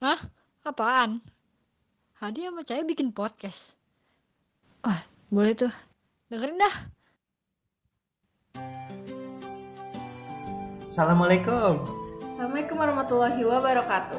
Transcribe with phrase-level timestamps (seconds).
[0.00, 0.16] Hah?
[0.64, 1.20] Apaan?
[2.24, 3.76] Hadi sama Cahaya bikin podcast.
[4.80, 4.96] Wah,
[5.28, 5.68] boleh tuh.
[6.32, 6.74] Dengerin dah.
[10.88, 11.84] Assalamualaikum.
[12.24, 14.16] Assalamualaikum warahmatullahi wabarakatuh.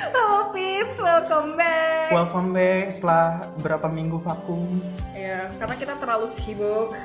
[0.00, 2.08] Halo Pips, welcome back.
[2.08, 4.80] Welcome back setelah berapa minggu vakum.
[5.12, 6.96] Ya, karena kita terlalu sibuk.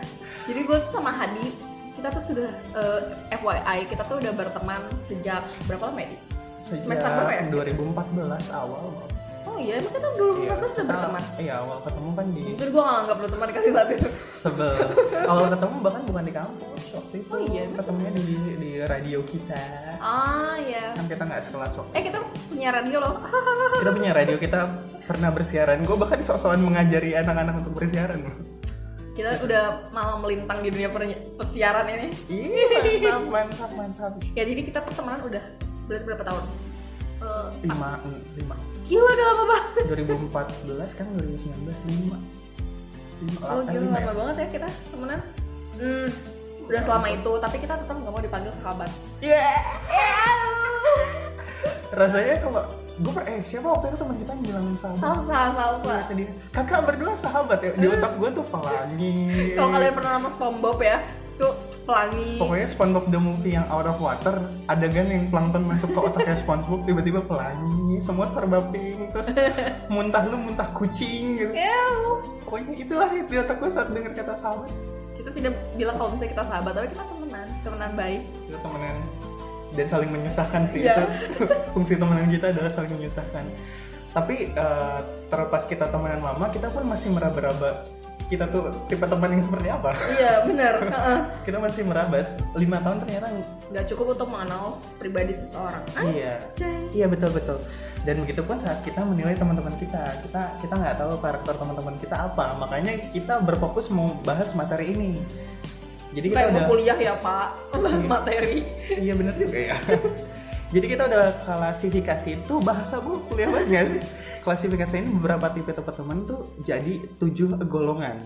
[0.47, 1.51] Jadi gue tuh sama Hadi,
[1.91, 6.32] kita tuh sudah eh, FYI, kita tuh udah berteman sejak berapa lama ya?
[6.63, 7.43] Sejak Semester berapa ya?
[7.51, 8.83] 2014 awal.
[9.43, 11.23] Oh iya, emang kita 2014 udah kita- berteman.
[11.35, 14.07] Iya, awal ketemu kan di Jadi gue gak anggap lu teman kali saat itu.
[14.33, 14.73] sebel.
[15.25, 17.27] awal ketemu bahkan bukan di kampus waktu itu.
[17.29, 18.23] Oh iya, ketemunya di
[18.55, 19.63] di radio kita.
[19.99, 20.95] Ah iya.
[20.95, 21.91] Kan kita nggak sekelas waktu.
[21.91, 23.13] Eh kita punya radio loh.
[23.83, 24.59] Kita punya radio, kita
[25.03, 25.83] pernah bersiaran.
[25.83, 28.23] Gue bahkan sok-sokan mengajari anak-anak untuk bersiaran.
[29.11, 32.07] Kita udah malam melintang di dunia per- persiaran ini.
[32.25, 34.13] Iya, mantap, mantap, mantap.
[34.31, 35.43] Ya jadi kita tuh temenan udah
[35.83, 36.43] berarti berapa tahun?
[37.23, 37.89] Eh, Lima,
[38.35, 38.55] lima.
[38.83, 39.83] gila udah lama banget.
[39.87, 41.47] 2014 kan 2019
[41.89, 42.17] lima.
[43.17, 44.05] Lima, Oh gila lima ya?
[44.05, 45.19] lama banget ya kita temenan.
[45.73, 46.07] Hmm,
[46.63, 48.89] udah selama itu, tapi kita tetap nggak mau dipanggil sahabat.
[49.19, 49.47] Iya.
[51.93, 52.61] Rasanya kalau
[52.93, 54.99] gue eh siapa waktu itu teman kita yang bilang sahabat?
[54.99, 55.93] Salsa, salsa.
[55.93, 56.23] Iya, tadi.
[56.49, 57.71] Kakak berdua sahabat ya.
[57.71, 59.13] Di otak gue tuh pelangi.
[59.53, 60.97] Kalau kalian pernah nonton SpongeBob ya,
[61.37, 61.53] tuh
[61.83, 62.39] pelangi.
[62.39, 64.39] Pokoknya SpongeBob the movie yang out of water,
[64.71, 69.33] adegan yang plankton masuk ke otaknya SpongeBob tiba-tiba pelangi, semua serba pink, terus
[69.93, 71.53] muntah lu muntah kucing gitu.
[71.53, 71.99] Ew.
[72.45, 74.71] Pokoknya itulah di otak gue saat dengar kata sahabat.
[75.13, 78.21] Kita tidak bilang kalau misalnya kita sahabat, tapi kita temenan, temenan baik.
[78.49, 78.95] Kita temenan
[79.73, 81.09] dan saling menyusahkan sih Iya.
[81.09, 83.45] itu fungsi temenan kita adalah saling menyusahkan.
[84.13, 84.99] Tapi eh,
[85.33, 87.81] terlepas kita temenan lama, kita pun masih meraba-raba
[88.33, 89.91] kita tuh tipe teman yang seperti apa.
[90.09, 90.33] Iya.
[90.93, 91.19] Heeh.
[91.45, 93.27] kita masih merabas lima tahun ternyata
[93.69, 95.81] Nggak cukup untuk mengenal pribadi seseorang.
[96.03, 96.79] Iya Anjay.
[96.91, 97.57] iya betul betul
[98.03, 102.15] dan begitu pun saat kita menilai teman-teman kita kita kita nggak tahu karakter teman-teman kita
[102.25, 105.11] apa makanya kita berfokus mau bahas materi ini
[106.11, 108.09] jadi kita Kayak udah kuliah ya Pak, bahas Iya.
[108.11, 108.55] materi.
[108.91, 109.75] iya bener juga ya
[110.75, 114.01] jadi kita udah klasifikasi itu bahasa gue kuliah banget sih
[114.43, 118.19] klasifikasi ini beberapa tipe teman tuh jadi tujuh golongan.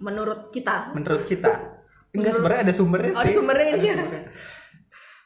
[0.00, 0.96] Menurut kita.
[0.96, 1.76] menurut kita.
[2.16, 3.96] Enggak sebenarnya ada sumbernya Oh, ada sumbernya ini ya?
[4.00, 4.24] sumbernya.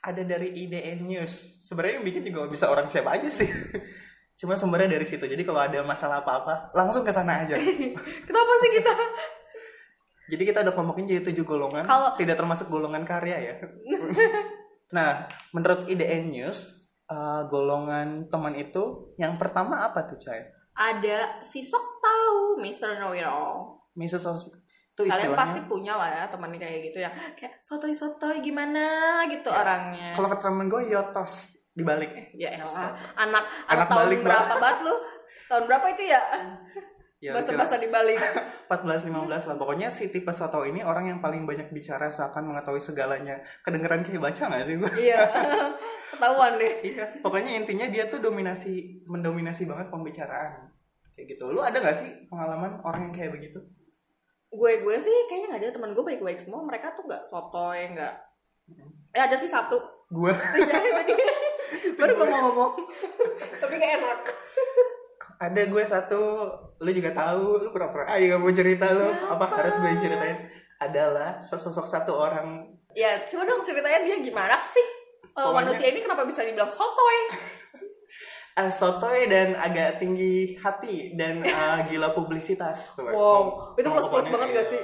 [0.02, 1.34] ada dari IDN News.
[1.62, 3.47] Sebenarnya yang bikin juga bisa orang siapa aja sih.
[4.42, 5.22] Cuma sumbernya dari situ.
[5.22, 7.54] Jadi kalau ada masalah apa-apa langsung ke sana aja.
[8.26, 8.94] Kenapa sih kita?
[10.22, 11.86] jadi kita udah kelompokin jadi tujuh golongan.
[11.86, 13.54] Kalau- tidak termasuk golongan karya ya.
[14.91, 16.81] Nah menurut IDN News
[17.12, 20.40] eh, golongan teman itu yang pertama apa tuh Chay?
[20.72, 22.96] Ada si sok tahu Mr.
[22.96, 23.76] Know It All.
[23.92, 24.24] Mrs.
[24.24, 24.48] Os-
[24.92, 27.08] itu Kalian istilahnya pasti punya lah ya teman kayak gitu ya.
[27.32, 28.84] Kayak sotoy sotoy gimana
[29.28, 30.12] gitu orangnya.
[30.12, 31.32] kalau ke temen gue Yotos
[31.72, 34.94] dibalik Ya elah, anak anak, Anak tahun balik berapa banget lu?
[35.48, 36.20] Tahun berapa itu ya?
[37.22, 38.18] Ya, Bahasa-bahasa dibalik.
[38.66, 39.14] 14-15
[39.48, 44.02] lah pokoknya si tipe soto ini orang yang paling banyak bicara seakan mengetahui segalanya kedengeran
[44.02, 45.22] kayak baca gak sih gue iya.
[46.16, 46.82] Ketahuan deh.
[46.82, 50.72] iya pokoknya intinya dia tuh dominasi mendominasi banget pembicaraan
[51.12, 53.60] kayak gitu lu ada gak sih pengalaman orang yang kayak begitu
[54.52, 56.60] Gue gue sih kayaknya nggak ada teman gue baik-baik semua.
[56.60, 58.14] Mereka tuh nggak sotoy nggak.
[59.16, 59.80] Eh ada sih satu.
[60.12, 61.12] gue Iya, tadi.
[61.98, 62.72] Baru gue mau ngomong.
[63.64, 64.20] Tapi gak enak.
[65.42, 66.20] Ada gue satu
[66.78, 69.34] lu juga tahu lu pura-pura ayo gak mau cerita lu Siapa?
[69.34, 70.38] apa harus gue ceritain
[70.78, 74.84] adalah sesosok satu orang Ya coba dong ceritain dia gimana sih?
[75.32, 77.19] Pokoknya- manusia ini kenapa bisa dibilang sotoy?
[78.54, 84.28] uh, sotoy dan agak tinggi hati dan uh, gila publisitas tuh Wow, itu plus plus
[84.28, 84.72] banget gak iya.
[84.76, 84.82] sih?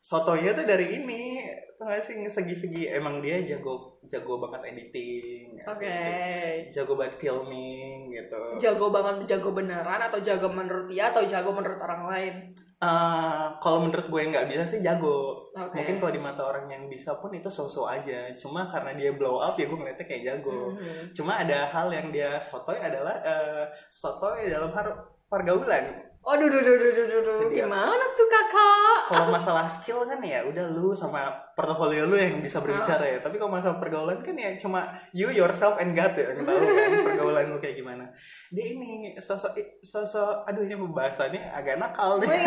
[0.00, 1.44] sotonya tuh dari ini
[1.80, 5.96] tau gak sih segi-segi emang dia jago jago banget editing Oke.
[6.68, 11.80] jago banget filming gitu Jago banget, jago beneran atau jago menurut dia atau jago menurut
[11.80, 12.34] orang lain?
[12.80, 15.72] Eh, kalau menurut gue nggak bisa sih jago Oke.
[15.72, 19.40] mungkin kalau di mata orang yang bisa pun itu so-so aja cuma karena dia blow
[19.40, 21.16] up ya gue ngeliatnya kayak jago Mhm.
[21.16, 24.84] cuma ada hal yang dia sotoy adalah eh, sotoy dalam har
[25.28, 27.38] pergaulan Oh, duh, duh, duh, duh, duh, duh.
[27.42, 28.98] Jadi, gimana tuh kakak?
[29.08, 33.34] kalau masalah skill kan ya udah lu sama portofolio lu yang bisa berbicara ya tapi
[33.34, 37.44] kalau masalah pergaulan kan ya cuma you yourself and God ya yang tahu kan pergaulan
[37.48, 38.06] lu kayak gimana
[38.48, 39.50] dia ini sosok
[39.80, 42.44] sosok aduh ini pembahasannya agak nakal nih Wih,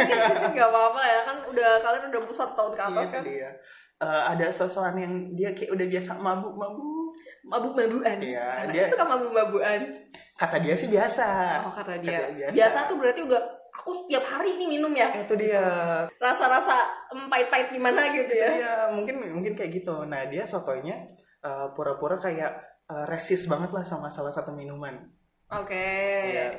[0.54, 3.52] Gak apa-apa ya kan udah kalian udah pusat tahun ke Iya, atas itu kan dia
[3.96, 8.20] Eh, ada sosokan yang dia kayak udah biasa mabuk mabuk mabuk-mabukan.
[8.20, 9.80] Iya, Anaknya dia- suka mabuk-mabukan.
[10.34, 11.28] kata dia sih biasa
[11.64, 12.20] Oh kata dia.
[12.20, 12.52] Kata dia biasa.
[12.52, 12.78] biasa.
[12.84, 13.40] tuh berarti udah
[13.74, 15.10] aku tiap hari nih minum ya.
[15.18, 15.66] itu dia
[16.22, 18.48] Rasa-rasa em, pahit-pahit gimana gitu itu ya.
[18.54, 21.10] dia mungkin mungkin kayak gitu nah dia sotoynya
[21.44, 22.54] eh, pura-pura kayak
[22.90, 25.10] eh, resis banget lah sama salah satu minuman
[25.54, 25.86] Oke.
[26.34, 26.58] Ya,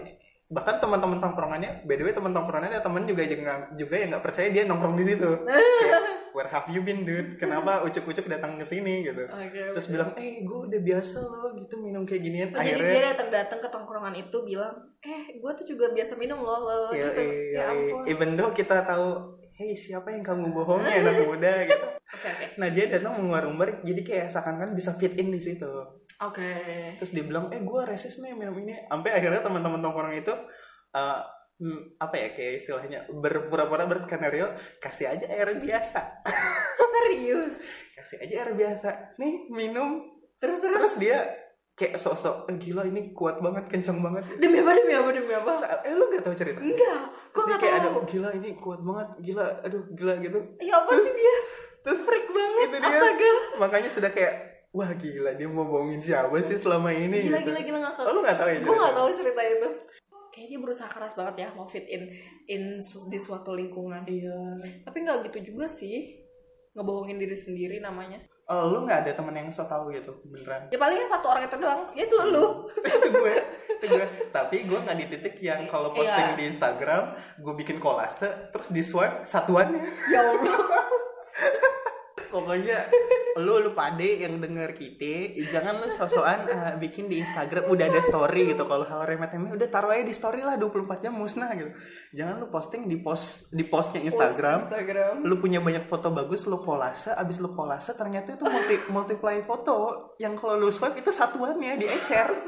[0.52, 4.24] bahkan teman-teman tongkrongannya by the way teman tongkrongannya ada teman juga juga juga yang nggak
[4.24, 6.02] percaya dia nongkrong di situ Kayak,
[6.34, 9.70] where have you been dude kenapa ucuk-ucuk datang ke sini gitu Oke.
[9.72, 13.02] terus bilang eh gue udah biasa loh gitu minum kayak ginian Oh, jadi akhirnya dia
[13.14, 17.22] datang-datang ke tongkrongan itu bilang, eh gue tuh juga biasa minum loh, loh ya, gitu.
[17.22, 18.02] iya, Ya ampun.
[18.04, 19.06] even though kita tahu
[19.54, 22.44] hey siapa yang kamu bohongi anak muda gitu Oke oke.
[22.58, 25.70] nah dia datang mengumbar-umbar jadi kayak seakan-akan bisa fit in di situ
[26.20, 26.50] Oke.
[26.94, 30.34] terus dia bilang eh gue resist nih minum ini sampai akhirnya teman-teman tongkrong itu
[30.90, 31.20] eh,
[31.56, 34.48] hmm, apa ya kayak istilahnya berpura-pura berskenario
[34.78, 36.00] kasih aja air biasa
[36.94, 37.54] Serius.
[37.92, 40.02] kasih aja air biasa nih minum
[40.36, 40.76] Terus terus.
[40.76, 41.18] terus dia
[41.72, 45.48] kayak sosok eh, gila ini kuat banget kencang banget Demi apa demi apa demi apa?
[45.48, 47.00] Terus, eh lu gak tahu cerita Enggak.
[47.26, 50.92] Terus dia nggak kayak ada gila ini kuat banget gila aduh gila gitu Ya apa
[50.94, 51.34] sih dia?
[51.80, 52.64] terus Freak banget.
[52.64, 53.32] itu dia Astaga.
[53.58, 54.34] makanya sudah kayak
[54.70, 57.50] wah gila dia mau bohongin siapa sih selama ini Gila gitu.
[57.50, 58.04] gila gila ngakak.
[58.04, 59.68] oh, lu gak tahu ya Gue nggak tahu cerita itu.
[60.34, 62.10] Kayaknya dia berusaha keras banget ya mau fit in
[62.44, 64.02] in su- di suatu lingkungan.
[64.04, 64.34] iya
[64.82, 66.18] Tapi nggak gitu juga sih.
[66.72, 68.18] Ngebohongin diri sendiri namanya.
[68.44, 71.56] oh lu gak ada temen yang so tau gitu beneran Ya palingnya satu orang itu
[71.56, 71.82] doang.
[71.92, 72.68] Ya itu lu.
[72.84, 73.34] itu gue
[73.70, 76.36] itu gue tapi gue nggak di titik yang kalau posting Iya.
[76.36, 77.02] di Instagram
[77.38, 80.60] gue bikin kolase terus di swipe satuannya Ya Allah.
[82.34, 82.90] pokoknya
[83.38, 88.02] lu lu pade yang denger kita jangan lu sosokan eh, bikin di Instagram udah ada
[88.02, 91.54] story gitu kalau hal remeh temeh udah taruh aja di story lah 24 jam musnah
[91.54, 91.70] gitu
[92.10, 95.14] jangan lu posting di post di postnya Instagram Post Instagram.
[95.22, 100.10] lu punya banyak foto bagus lu kolase abis lu kolase ternyata itu multi multiply foto
[100.18, 102.28] yang kalau lu swipe itu satuannya di ecer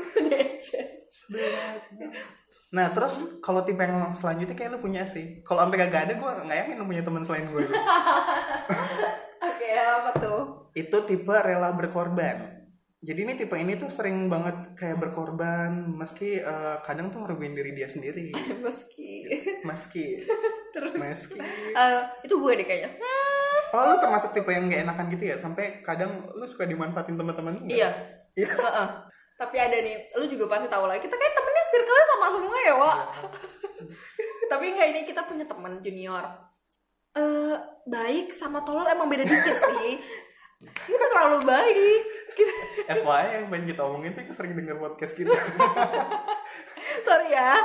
[1.07, 2.11] Sebenarnya.
[2.75, 5.41] Nah terus kalau tipe yang selanjutnya kayak lu punya sih.
[5.47, 7.63] Kalau sampai kagak ada gue nggak yakin lu punya teman selain gue.
[9.77, 10.43] Oke, apa tuh?
[10.73, 12.65] Itu tipe rela berkorban.
[13.05, 17.77] Jadi ini tipe ini tuh sering banget kayak berkorban meski eh, kadang tuh merugiin diri
[17.77, 18.33] dia sendiri.
[18.65, 19.29] Meski.
[19.69, 20.25] Meski.
[20.75, 20.97] Terus.
[20.97, 21.45] Meski.
[21.77, 22.89] Eh, itu gue deh kayaknya.
[23.77, 25.37] Oh lu termasuk tipe yang gak enakan gitu ya?
[25.37, 27.69] Sampai kadang lu suka dimanfaatin teman-teman?
[27.69, 27.93] Iya.
[28.37, 28.53] Iya.
[28.53, 28.89] Heeh.
[29.41, 31.01] Tapi ada nih, lu juga pasti tahu lah.
[31.01, 33.01] Kita kayak temennya circle-nya sama semua ya, Wak.
[34.53, 36.46] Tapi enggak ini kita punya teman junior.
[37.17, 37.57] Eh,
[37.89, 39.97] baik sama tolol emang beda dikit sih.
[40.61, 41.77] Kita terlalu baik.
[42.93, 45.33] FYI yang pengen kita omongin tuh sering denger podcast kita.
[47.07, 47.57] sorry ya.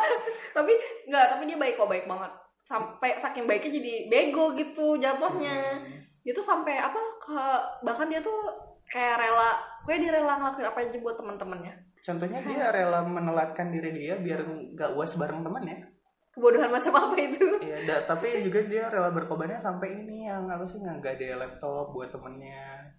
[0.55, 0.71] Tapi
[1.11, 2.31] enggak, tapi dia baik kok, baik banget.
[2.63, 5.83] Sampai saking baiknya jadi bego gitu jatuhnya.
[6.23, 7.39] Dia tuh sampai apa ke
[7.83, 8.55] bahkan dia tuh
[8.87, 11.73] kayak rela, kayak dia rela ngelakuin apa aja buat teman-temannya.
[11.99, 15.91] Contohnya dia rela menelatkan diri dia biar nggak uas bareng temennya.
[16.31, 17.43] Kebodohan macam apa itu?
[17.59, 21.91] Iya, da- tapi juga dia rela berkorbannya sampai ini yang apa sih nggak ada laptop
[21.91, 22.95] buat temennya.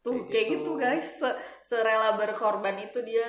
[0.00, 0.58] Tuh Kayak kayak gitu.
[0.60, 3.24] gitu guys, Se- serela berkorban itu dia.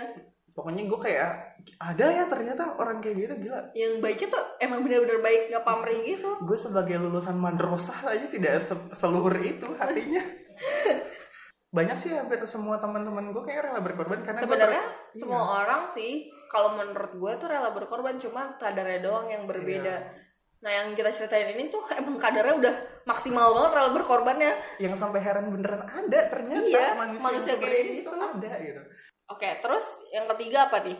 [0.51, 1.31] Pokoknya gue kayak
[1.77, 3.71] ada ya ternyata orang kayak gitu gila.
[3.71, 6.35] Yang baiknya tuh emang bener-bener baik nggak pamrih gitu.
[6.41, 10.19] Gue sebagai lulusan madrasah aja tidak se- seluhur itu hatinya.
[11.75, 15.19] Banyak sih hampir semua teman-teman gue kayak rela berkorban karena Sebenarnya ter- iya.
[15.19, 19.95] semua orang sih, kalau menurut gue tuh rela berkorban cuma kadarnya doang yang berbeda.
[20.01, 20.23] Iya.
[20.61, 22.75] Nah yang kita ceritain ini tuh emang kadarnya udah
[23.05, 24.51] maksimal banget rela berkorbannya.
[24.79, 28.09] yang sampai heran beneran ada ternyata Iya, manusia, manusia yang seperti kayak itu gitu.
[28.17, 28.81] ada gitu.
[29.25, 30.97] Oke, terus yang ketiga apa nih?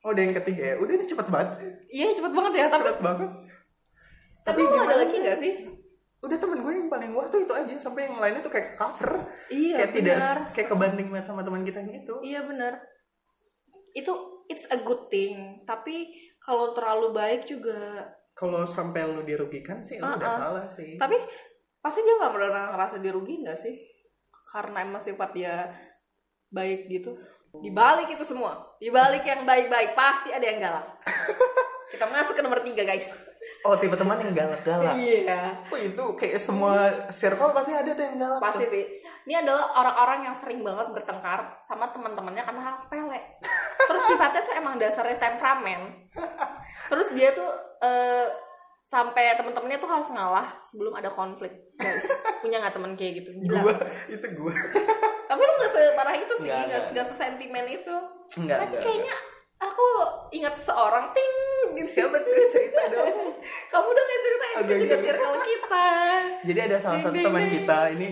[0.00, 0.74] Oh, udah yang ketiga ya.
[0.80, 1.50] Udah ini cepet banget.
[1.88, 3.30] Iya cepet banget ya, tapi Cepet banget.
[4.40, 5.54] tapi, tapi ada lagi nggak sih?
[6.20, 9.24] Udah temen gue yang paling wah tuh itu aja sampai yang lainnya tuh kayak cover.
[9.48, 10.36] Iya kayak tidak benar.
[10.52, 12.14] kayak kebanting banget sama teman kita yang itu.
[12.20, 12.72] Iya benar.
[13.92, 14.12] Itu
[14.46, 20.06] it's a good thing, tapi kalau terlalu baik juga Kalau sampai lu dirugikan sih lu
[20.06, 20.40] udah Uh-uh.
[20.40, 20.96] salah sih.
[20.96, 21.14] tapi
[21.78, 23.76] pasti dia nggak pernah ngerasa dirugiin nggak sih
[24.46, 25.68] karena emang sifat dia
[26.48, 27.20] baik gitu
[27.54, 30.86] dibalik itu semua dibalik yang baik-baik pasti ada yang galak
[31.92, 33.12] kita masuk ke nomor tiga guys
[33.60, 34.96] Oh, tipe teman yang galak-galak.
[34.96, 36.72] iya Oh, itu kayak semua
[37.10, 38.40] circle pasti ada tuh yang galak.
[38.40, 38.72] pasti tuh.
[38.72, 38.84] sih
[39.20, 43.20] ini adalah orang-orang yang sering banget bertengkar sama teman-temannya karena hal sepele
[43.80, 45.80] terus sifatnya tuh emang dasarnya temperamen
[46.86, 47.48] terus dia tuh
[47.80, 48.26] eh,
[48.82, 52.06] sampai teman-temannya tuh harus ngalah sebelum ada konflik guys
[52.40, 53.74] punya nggak teman kayak gitu gila Gua
[54.08, 54.54] itu gua.
[55.24, 56.94] tapi lu gak separah itu sih Nggak, gak, nggak.
[56.96, 57.94] gak sesentimen itu
[58.36, 58.82] Enggak, tapi enggak.
[58.82, 59.16] kayaknya
[59.60, 59.84] aku
[60.32, 61.32] ingat seseorang ting
[61.76, 63.14] gitu Siapa tuh cerita dong?
[63.70, 65.04] kamu udah nggak ceritain itu juga cerita.
[65.06, 65.86] circle kita
[66.42, 68.08] Jadi ada salah satu teman kita ini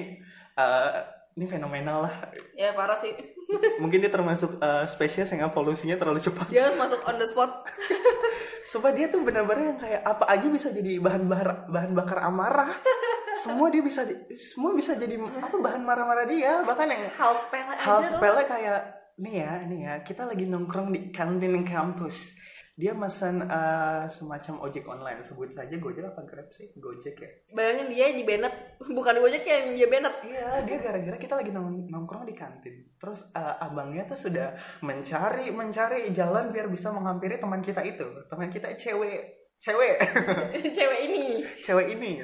[0.59, 0.91] eh,
[1.39, 2.15] ini fenomenal lah.
[2.59, 3.15] ya parah sih
[3.83, 6.51] Mungkin dia termasuk eh, spesies yang evolusinya terlalu cepat.
[6.51, 7.65] dia masuk on the spot
[8.69, 12.69] Sumpah dia tuh benar-benar yang kayak apa aja bisa jadi bahan bakar bahan bakar amarah.
[13.49, 16.61] semua dia bisa di- semua bisa jadi apa bahan marah-marah dia.
[16.69, 18.81] Bahkan yang hal sepele hal sepele kayak
[19.17, 22.37] nih ya nih ya kita lagi nongkrong di kantin kampus
[22.79, 25.19] dia pesan eh, semacam ojek online.
[25.27, 26.71] Sebut saja gojek apa grab sih?
[26.79, 27.31] Gojek ya?
[27.51, 28.79] Bayangin dia di Bennett.
[28.97, 30.15] Bukan Gojek yang dia Bennett.
[30.23, 32.95] Iya, dia gara-gara kita lagi nong- nongkrong di kantin.
[32.95, 34.55] Terus eh, abangnya tuh sudah
[34.87, 38.07] mencari mencari jalan biar bisa menghampiri teman kita itu.
[38.31, 39.95] Teman kita cewek, cewek,
[40.79, 41.43] cewek ini.
[41.59, 42.23] Cewek ini.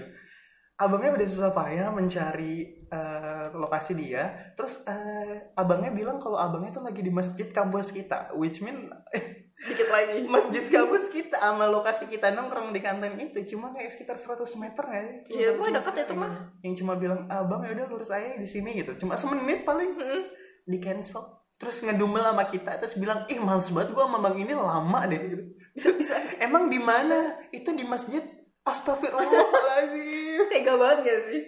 [0.79, 4.55] Abangnya udah susah payah mencari eh, lokasi dia.
[4.55, 8.87] Terus eh, abangnya bilang kalau abangnya tuh lagi di masjid kampus kita, which mean
[9.55, 10.27] dikit lagi.
[10.27, 14.85] Masjid kampus kita sama lokasi kita nongkrong di kantin itu cuma kayak sekitar 100 meter
[14.85, 15.03] ya.
[15.31, 16.33] Iya, 100 gua dekat itu mah.
[16.61, 18.95] Yang cuma bilang, abang ya udah lurus aja di sini gitu.
[18.99, 19.95] Cuma semenit paling.
[19.95, 20.23] Mm.
[20.65, 21.45] di cancel.
[21.61, 25.23] Terus ngedumel sama kita terus bilang ih males banget gua sama bang ini lama deh
[25.29, 25.45] gitu.
[25.77, 26.15] Bisa bisa.
[26.41, 27.37] Emang di mana?
[27.53, 28.25] Itu di masjid.
[28.65, 30.41] Astagfirullahaladzim.
[30.53, 31.41] Tega banget gak sih?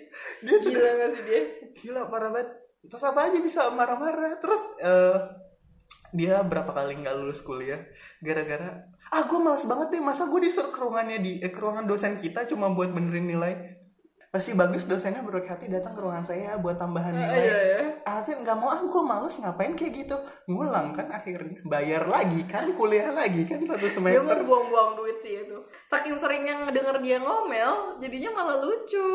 [0.45, 1.43] Dia sudah gila gak sih dia?
[1.81, 2.49] Gila parah banget.
[2.87, 4.37] Terus apa aja bisa marah-marah.
[4.37, 5.17] Terus eh,
[6.11, 7.81] dia berapa kali nggak lulus kuliah?
[8.21, 11.85] Gara-gara ah gue malas banget deh masa gue disuruh ke ruangannya di eh, ke ruangan
[11.85, 13.55] dosen kita cuma buat benerin nilai?
[14.27, 17.41] Pasti bagus dosennya berhati hati datang ke ruangan saya buat tambahan Ah, nilai.
[17.41, 20.17] iya ya Hasil nggak mau ah gue males ngapain kayak gitu?
[20.47, 21.59] Ngulang kan akhirnya.
[21.65, 22.69] Bayar lagi kan?
[22.71, 24.37] Kuliah lagi kan satu dia semester.
[24.37, 25.57] mau buang-buang duit sih itu.
[25.85, 29.09] Saking seringnya ngedenger dia ngomel jadinya malah lucu.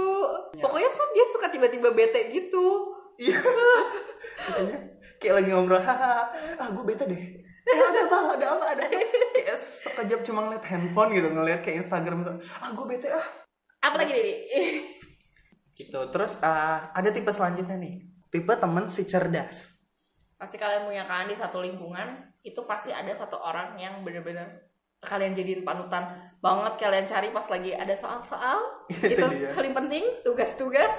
[0.58, 2.66] Pokoknya tuh dia suka tiba-tiba bete gitu.
[3.16, 3.38] Iya.
[4.50, 4.78] Makanya
[5.22, 7.22] kayak lagi ngobrol ah gue bete deh.
[7.62, 8.18] Eh, ada apa?
[8.36, 8.66] Ada apa?
[8.74, 8.98] Ada apa?
[9.38, 12.34] Kayak sekejap cuma ngeliat handphone gitu ngeliat kayak Instagram gitu.
[12.58, 13.28] Ah gue bete ah.
[13.86, 14.38] Apa lagi nih
[15.80, 16.00] gitu.
[16.10, 18.02] Terus ah, ada tipe selanjutnya nih.
[18.34, 19.86] Tipe temen si cerdas.
[20.42, 25.34] Pasti kalian punya kan di satu lingkungan itu pasti ada satu orang yang bener-bener kalian
[25.34, 28.58] jadiin panutan banget kalian cari pas lagi ada soal-soal
[28.90, 29.54] Itu itu dia.
[29.54, 30.94] paling penting tugas-tugas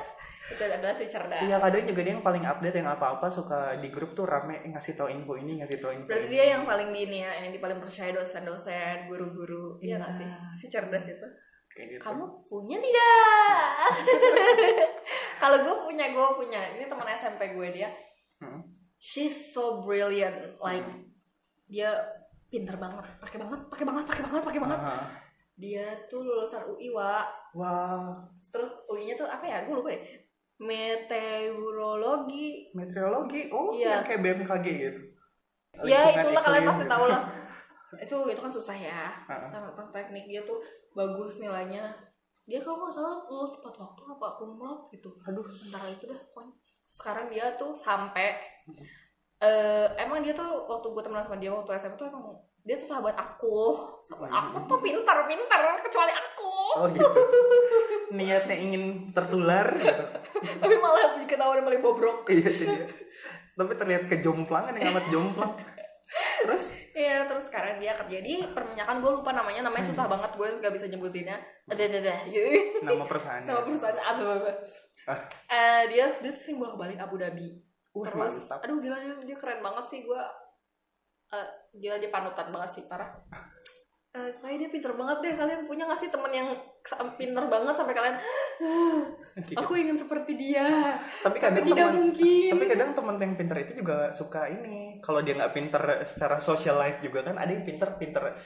[0.53, 1.41] itu adalah si cerdas.
[1.41, 4.93] Iya kadang juga dia yang paling update yang apa-apa suka di grup tuh rame ngasih
[4.93, 6.35] tau info ini ngasih tau info berarti ini.
[6.37, 9.97] dia yang paling di ini ya yang paling percaya dosen-dosen guru-guru iya Iya.
[9.99, 10.29] nggak sih?
[10.53, 11.29] Si cerdas itu.
[11.73, 12.01] Kayak gitu.
[12.05, 13.65] kamu punya tidak?
[15.41, 16.61] Kalau gue punya gue punya.
[16.77, 17.89] Ini teman SMP gue dia.
[18.39, 18.61] Hmm.
[18.99, 20.35] she's so brilliant.
[20.59, 20.87] Like
[21.67, 21.91] dia
[22.47, 23.09] pinter banget.
[23.19, 24.79] Pakai banget pakai banget pakai banget pakai banget.
[24.79, 25.01] Aha.
[25.53, 28.09] dia tuh lulusan UI wa Wah,
[28.49, 29.63] terus UI nya tuh apa ya?
[29.63, 30.01] Gue lupa deh
[30.63, 32.71] meteorologi.
[32.73, 33.51] Meteorologi.
[33.51, 33.99] Oh, Iya.
[33.99, 35.03] yang kayak BMKG gitu.
[35.83, 37.23] ya Lingkungan itulah kalian pasti tahu lah.
[38.05, 39.13] Itu itu kan susah ya.
[39.29, 40.65] Tentang teknik dia tuh
[40.97, 41.93] bagus nilainya.
[42.49, 45.13] Dia kalau nggak salah lulus tepat waktu apa kumlot gitu.
[45.29, 46.57] Aduh, antara itu dah pokoknya.
[46.83, 48.33] Sekarang dia tuh sampai
[49.43, 52.33] eh emang dia tuh waktu gue temenan sama dia waktu SMP tuh emang
[52.65, 53.77] dia tuh sahabat aku.
[54.09, 56.53] Sahabat aku tuh pintar pintar kecuali aku.
[56.81, 57.05] Oh gitu.
[58.17, 60.05] Niatnya ingin tertular gitu.
[60.63, 62.87] Tapi malah ketahuan paling bobrok Iya itu dia.
[63.53, 65.53] Tapi terlihat kejomplangan yang amat jomplang.
[66.45, 66.73] Terus?
[66.93, 69.01] Iya terus sekarang dia kerja di perminyakan.
[69.01, 69.69] Gue lupa namanya.
[69.69, 70.33] Namanya susah banget.
[70.37, 71.37] Gue nggak bisa nyebutinnya.
[71.69, 72.15] Ada ada ada.
[72.85, 73.49] Nama perusahaannya.
[73.49, 74.53] nama perusahaan apa apa
[75.03, 75.19] Ah.
[75.51, 77.59] Eh, dia dia sering bolak balik Abu Dhabi.
[77.91, 78.63] Wah, terus mantap.
[78.63, 80.01] aduh gila dia, dia keren banget sih.
[80.07, 80.23] Gue
[81.33, 81.49] Eh,
[81.81, 82.83] gila dia panutan banget sih.
[82.87, 83.09] Parah
[84.13, 85.33] Eh, kayak dia pinter banget deh.
[85.35, 86.49] Kalian punya gak sih temen yang
[87.17, 88.17] pinter banget sampai kalian
[89.57, 90.69] aku ingin seperti dia.
[91.25, 92.51] Tapi tapi kadang tidak teman mungkin.
[92.53, 95.01] tapi kadang teman yang pinter itu juga suka ini.
[95.01, 98.37] Kalau dia nggak pinter secara social life juga kan ada yang pinter pinter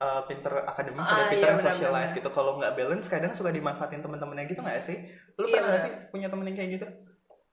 [0.00, 2.08] uh, pinter akademis Ah, ada pinter iya, social benar-benar.
[2.08, 2.28] life gitu.
[2.32, 4.96] Kalau nggak balance kadang suka dimanfaatin teman-temannya gitu nggak sih?
[5.36, 6.86] Lu Iya, pernah nggak sih punya temen yang kayak gitu?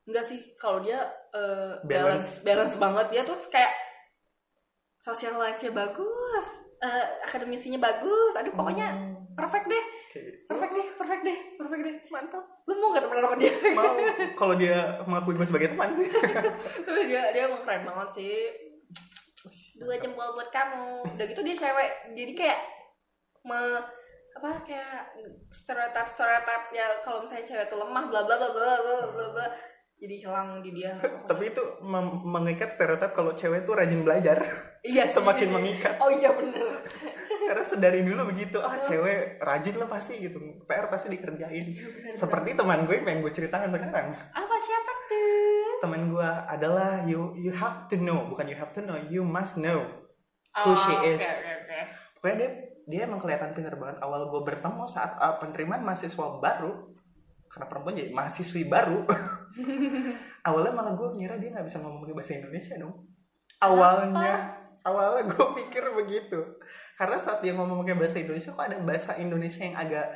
[0.07, 0.99] Enggak sih, kalau dia
[1.35, 2.41] eh, Balance.
[2.41, 2.47] balance.
[2.47, 3.05] balance banget.
[3.11, 3.71] Dia tuh kayak
[4.99, 6.45] social life-nya bagus,
[6.83, 8.35] eh, akademisinya bagus.
[8.35, 9.83] Aduh pokoknya Hmm, perfect deh,
[10.47, 11.95] perfect deh, perfect deh, perfect deh.
[12.11, 13.53] mantap Lu mau gak temenan sama dia?
[13.73, 13.95] mau
[14.35, 16.07] kalau dia mengakui gue sebagai teman sih
[16.85, 18.35] Tapi dia dia emang keren banget sih.
[19.79, 21.07] Dua jempol buat kamu.
[21.15, 22.59] Udah gitu dia cewek, jadi kayak
[23.47, 23.79] me
[24.39, 25.15] apa kayak
[25.51, 29.47] stereotip stereotip ya kalau misalnya cewek tuh lemah bla bla bla bla bla bla bla
[29.99, 30.95] jadi hilang di dia
[31.27, 31.59] tapi itu
[32.23, 34.39] mengikat stereotip kalau cewek tuh rajin belajar.
[34.79, 35.99] Iya semakin mengikat.
[35.99, 36.63] Oh iya bener.
[37.51, 40.39] Karena sedari dulu begitu ah cewek rajin lah pasti gitu.
[40.63, 41.75] PR pasti dikerjain.
[42.07, 44.15] Seperti teman gue yang pengen gue ceritakan sekarang.
[44.15, 45.83] Apa siapa tuh?
[45.83, 48.23] Teman gue adalah you you have to know.
[48.31, 49.83] Bukan you have to know you must know
[50.63, 51.21] Who she Oh, oke, is.
[51.21, 51.79] oke, oke.
[52.19, 52.49] pokoknya dia
[52.89, 54.01] dia emang kelihatan pinter banget.
[54.01, 56.88] Awal gue bertemu saat uh, penerimaan mahasiswa baru
[57.49, 59.03] karena perempuan jadi mahasiswi baru.
[60.47, 62.95] Awalnya malah gue ngira dia nggak bisa ngomong pakai bahasa Indonesia dong.
[63.59, 64.33] Awalnya
[64.87, 66.39] awalnya gue pikir begitu.
[66.95, 70.07] Karena saat dia ngomong pakai bahasa Indonesia kok ada bahasa Indonesia yang agak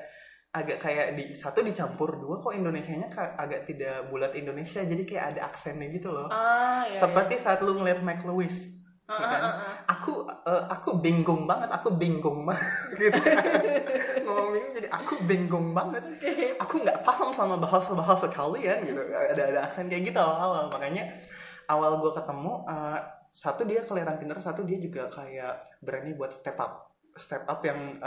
[0.54, 4.86] agak kayak di satu dicampur dua kok Indonesianya agak tidak bulat Indonesia.
[4.86, 6.30] Jadi kayak ada aksennya gitu loh.
[6.30, 9.42] Ah iya, seperti saat lu ngeliat Mike Lewis Ah, ya kan?
[9.44, 9.73] ah, ah,
[10.54, 13.20] aku eh, aku bingung banget aku bingung banget gitu.
[14.24, 16.04] Ngomong bingung jadi aku bingung banget.
[16.62, 19.02] Aku nggak paham sama bahasa bahasa kalian gitu.
[19.02, 21.10] Ada ada aksen kayak gitu awal awal makanya
[21.68, 23.00] awal gue ketemu eh,
[23.34, 27.98] satu dia kelihatan pintar satu dia juga kayak berani buat step up step up yang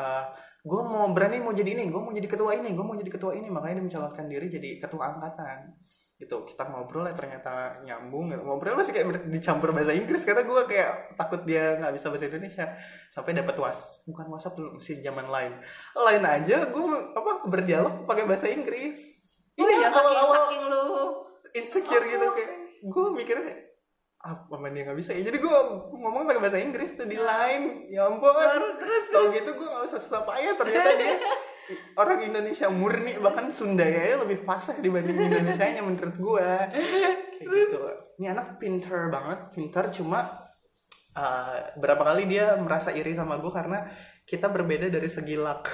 [0.67, 3.35] gue mau berani mau jadi ini gue mau jadi ketua ini gue mau jadi ketua
[3.35, 3.51] ini.
[3.51, 5.75] Makanya dia mencalonkan diri jadi ketua angkatan
[6.17, 8.41] gitu kita ngobrol ya ternyata nyambung gitu.
[8.41, 12.67] ngobrol masih kayak dicampur bahasa Inggris karena gue kayak takut dia nggak bisa bahasa Indonesia.
[13.13, 15.53] Sampai dapat was bukan WhatsApp dulu masih zaman lain.
[15.93, 18.97] Lain aja gue apa berdialog pakai bahasa Inggris.
[19.61, 20.85] Oh iya, saking, awal-awal saking lu.
[21.57, 23.55] insecure Oh, gitu kayak gue mikirnya
[24.17, 25.21] apa man dia nggak bisa ya.
[25.21, 25.53] Jadi gue
[26.01, 27.93] ngomong pakai bahasa Inggris tuh di line.
[27.93, 28.33] Ya ampun.
[28.33, 31.21] Terus terus kalau gitu gue gak usah susah payah ternyata dia
[31.99, 36.49] orang Indonesia murni bahkan Sunda ya lebih fasih dibanding Indonesia nya menurut gue
[37.37, 37.79] kayak gitu.
[38.17, 40.25] Ini anak pinter banget pinter cuma
[41.17, 43.85] uh, berapa kali dia merasa iri sama gue karena
[44.25, 45.69] kita berbeda dari segi luck.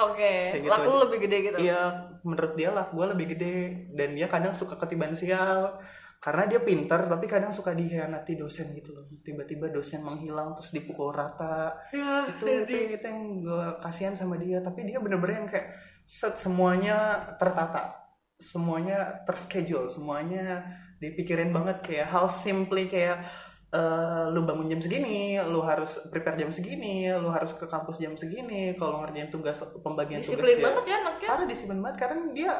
[0.00, 0.88] Oke Kayak gitu.
[0.88, 1.56] lu lebih gede gitu?
[1.60, 1.82] Iya,
[2.24, 3.58] menurut dia lah gue lebih gede
[3.92, 5.76] dan dia kadang suka ketiban sial
[6.20, 9.08] karena dia pintar tapi kadang suka dihianati dosen gitu loh.
[9.24, 11.80] Tiba-tiba dosen menghilang terus dipukul rata.
[11.96, 14.60] ya Itu itu, itu yang gue kasihan sama dia.
[14.60, 20.68] Tapi dia bener-bener yang kayak set semuanya tertata, semuanya terschedule, semuanya
[21.00, 23.24] dipikirin banget kayak hal simply kayak
[23.72, 28.12] eh, lu bangun jam segini, lu harus prepare jam segini, lu harus ke kampus jam
[28.20, 32.16] segini, kalau ngerjain tugas pembagian tugas disiplin dia banget ya anaknya parah disiplin banget karena
[32.36, 32.52] dia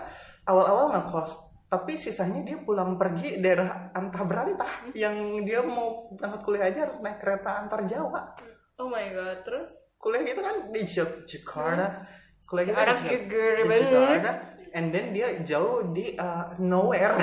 [0.49, 4.91] awal-awal ngekos tapi sisanya dia pulang pergi daerah antah berantah.
[4.91, 8.35] Yang dia mau berangkat kuliah aja harus naik kereta antar Jawa.
[8.83, 9.95] Oh my god terus?
[9.95, 12.03] Kuliah gitu kan di Jak- Jakarta
[12.43, 13.87] kuliah gitu Jakarta di.
[13.87, 14.33] Jakarta
[14.75, 17.15] and then dia jauh di uh, nowhere.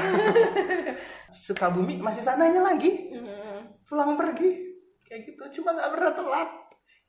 [1.43, 3.19] Sukabumi masih sananya lagi.
[3.19, 3.83] Mhm.
[3.83, 4.79] pulang pergi.
[5.03, 5.43] Kayak gitu.
[5.59, 6.49] Cuma nggak pernah telat.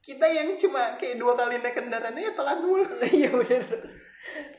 [0.02, 2.82] Kita yang cuma kayak dua kali naik kendaraannya ya telat mulu.
[3.14, 3.62] Iya bener.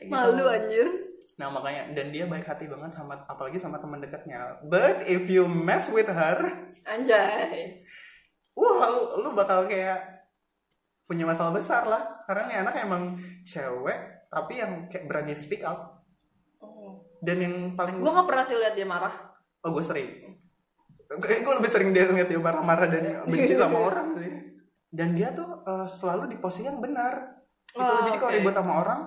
[0.00, 0.12] gitu.
[0.12, 1.09] malu anjir
[1.40, 4.60] Nah makanya dan dia baik hati banget sama apalagi sama teman dekatnya.
[4.68, 7.80] But if you mess with her, anjay
[8.52, 10.28] wah lu, lu bakal kayak
[11.08, 12.04] punya masalah besar lah.
[12.28, 16.04] Karena nih anak emang cewek tapi yang kayak berani speak up.
[16.60, 17.08] oh.
[17.24, 19.30] Dan yang paling gue gak pernah sih lihat dia marah
[19.64, 20.10] oh gue sering.
[21.10, 24.30] Kayak gue lebih sering dia ngeliat dia marah-marah dan benci sama orang sih.
[24.90, 27.42] Dan dia tuh eh, selalu di posisi yang benar.
[27.70, 27.90] Gitu loh.
[27.90, 28.38] Oh, Jadi kalau oke.
[28.38, 29.00] ribut sama orang,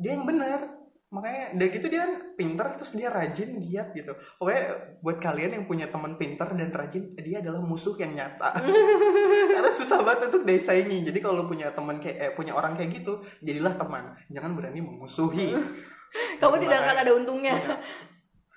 [0.00, 0.79] dia yang benar.
[1.10, 4.14] Makanya dari gitu dia kan pinter terus dia rajin giat gitu.
[4.38, 8.62] Pokoknya buat kalian yang punya teman pinter dan rajin, dia adalah musuh yang nyata.
[9.58, 11.02] Karena susah banget untuk disaingi.
[11.02, 14.14] Jadi kalau punya teman kayak eh, punya orang kayak gitu, jadilah teman.
[14.30, 15.58] Jangan berani memusuhi.
[16.42, 17.54] kamu tidak akan ada untungnya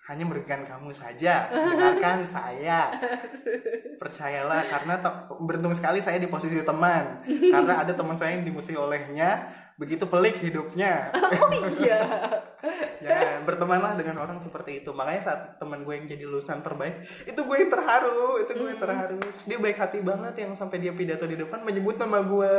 [0.04, 1.48] Hanya merugikan kamu saja.
[1.48, 2.92] Dengarkan saya.
[3.98, 5.00] Percayalah karena
[5.40, 7.24] beruntung sekali saya di posisi teman.
[7.24, 9.48] Karena ada teman saya yang dimusuhi olehnya,
[9.84, 11.12] begitu pelik hidupnya.
[11.44, 11.52] oh
[11.84, 12.00] iya
[13.04, 14.96] Jangan bertemanlah dengan orang seperti itu.
[14.96, 18.80] Makanya saat teman gue yang jadi lulusan terbaik, itu gue yang terharu, itu gue yang
[18.80, 19.20] terharu.
[19.20, 22.54] Terus dia baik hati banget yang sampai dia pidato di depan menyebut nama gue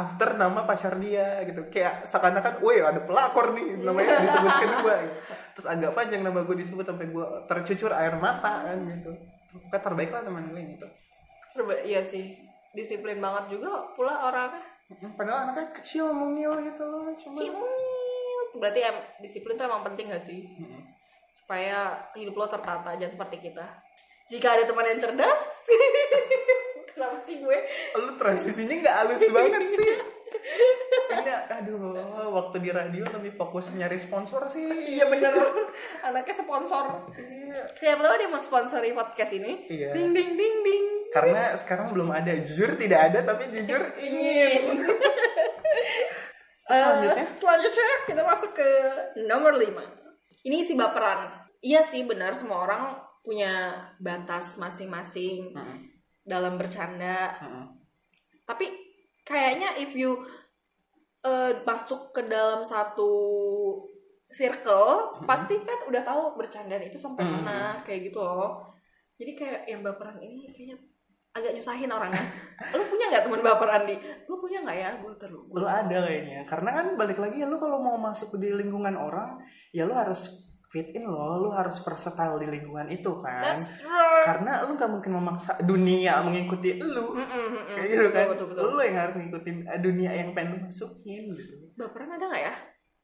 [0.00, 1.68] after nama pacar dia gitu.
[1.68, 4.94] Kayak seakan-akan, woi ada pelakor nih namanya disebut kedua.
[5.04, 5.16] Gitu.
[5.52, 9.12] Terus agak panjang nama gue disebut sampai gue tercucur air mata kan gitu.
[9.52, 10.88] Pokoknya terbaik lah teman gue gitu.
[11.52, 12.40] Serba, iya sih
[12.72, 14.71] disiplin banget juga pula orangnya
[15.14, 17.68] Padahal anaknya kecil mungil gitu loh, cuma Cimut.
[18.52, 20.44] berarti em, disiplin tuh emang penting gak sih?
[20.46, 20.82] Mm-mm.
[21.32, 23.66] supaya hidup lo tertata jangan seperti kita.
[24.28, 25.40] Jika ada teman yang cerdas
[26.94, 27.58] kenapa sih gue?
[27.98, 29.90] Lu transisinya nggak halus banget sih.
[31.12, 31.98] Ini aduh
[32.30, 34.96] waktu di radio lebih fokus nyari sponsor sih.
[34.96, 35.34] Iya bener.
[36.04, 37.10] Anaknya sponsor.
[37.16, 37.68] Iya.
[37.76, 39.66] siapa tahu dia mau sponsori podcast ini.
[39.68, 39.92] Iya.
[39.92, 42.32] ding ding ding ding karena sekarang belum ada.
[42.34, 44.80] Jujur tidak ada tapi jujur ingin.
[46.62, 47.88] Terus selanjutnya Eh, selanjutnya?
[48.06, 48.68] kita masuk ke
[49.24, 49.68] nomor 5
[50.42, 51.28] ini isi baperan.
[51.60, 52.32] Iya sih benar.
[52.32, 52.82] Semua orang
[53.20, 55.78] punya batas masing-masing Mm-mm.
[56.22, 57.38] dalam bercanda.
[57.38, 57.78] Mm-mm.
[58.42, 58.66] tapi
[59.22, 60.18] kayaknya if you
[61.22, 63.06] eh, masuk ke dalam satu
[64.26, 67.38] circle pasti kan udah tahu bercandaan itu sampai Hmm.
[67.38, 68.64] mana kayak gitu loh.
[69.14, 70.80] Jadi kayak yang baperan ini kayaknya
[71.32, 72.20] agak nyusahin orangnya
[72.76, 74.90] lu punya nggak teman baperan di gue punya nggak ya?
[75.00, 76.40] Gue terlalu lu ada kayaknya.
[76.44, 79.40] Karena kan balik lagi ya lu kalau mau masuk di lingkungan orang
[79.72, 81.40] ya lu harus fit in loh.
[81.40, 83.56] Lu harus versatile di lingkungan itu kan.
[83.56, 84.24] That's right.
[84.24, 87.16] karena lu gak mungkin memaksa dunia mengikuti lu.
[87.76, 88.24] Kayak gitu kan.
[88.36, 88.76] Betul, betul, betul.
[88.76, 91.54] lu yang harus ngikutin eh, dunia yang pengen lu masukin gitu.
[91.76, 92.54] Baperan ada nggak ya?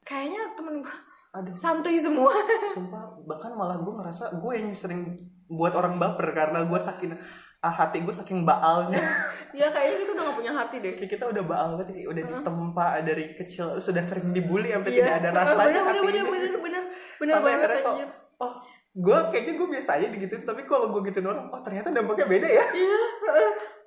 [0.04, 0.96] Kayaknya temen gue
[1.32, 1.54] aduh.
[1.56, 2.32] santuy semua.
[2.76, 5.16] Sumpah bahkan malah gue ngerasa gue yang sering
[5.48, 7.16] buat orang baper karena gue saking
[7.60, 9.02] ah, hati gue saking baalnya.
[9.56, 10.92] Ya kayaknya kita udah gak punya hati deh.
[10.92, 14.98] Kayak kita udah baal banget kayak udah ditempa dari kecil sudah sering dibully sampai Iya.
[15.00, 16.82] tidak ada rasanya bener, hati bener, ini bener, bener, bener,
[17.16, 18.54] bener Sampai banget akhirnya kok, oh
[18.92, 22.44] gue kayaknya gue biasa aja digituin tapi kalau gue gituin orang oh ternyata dampaknya beda
[22.46, 22.66] ya.
[22.76, 22.98] Iya,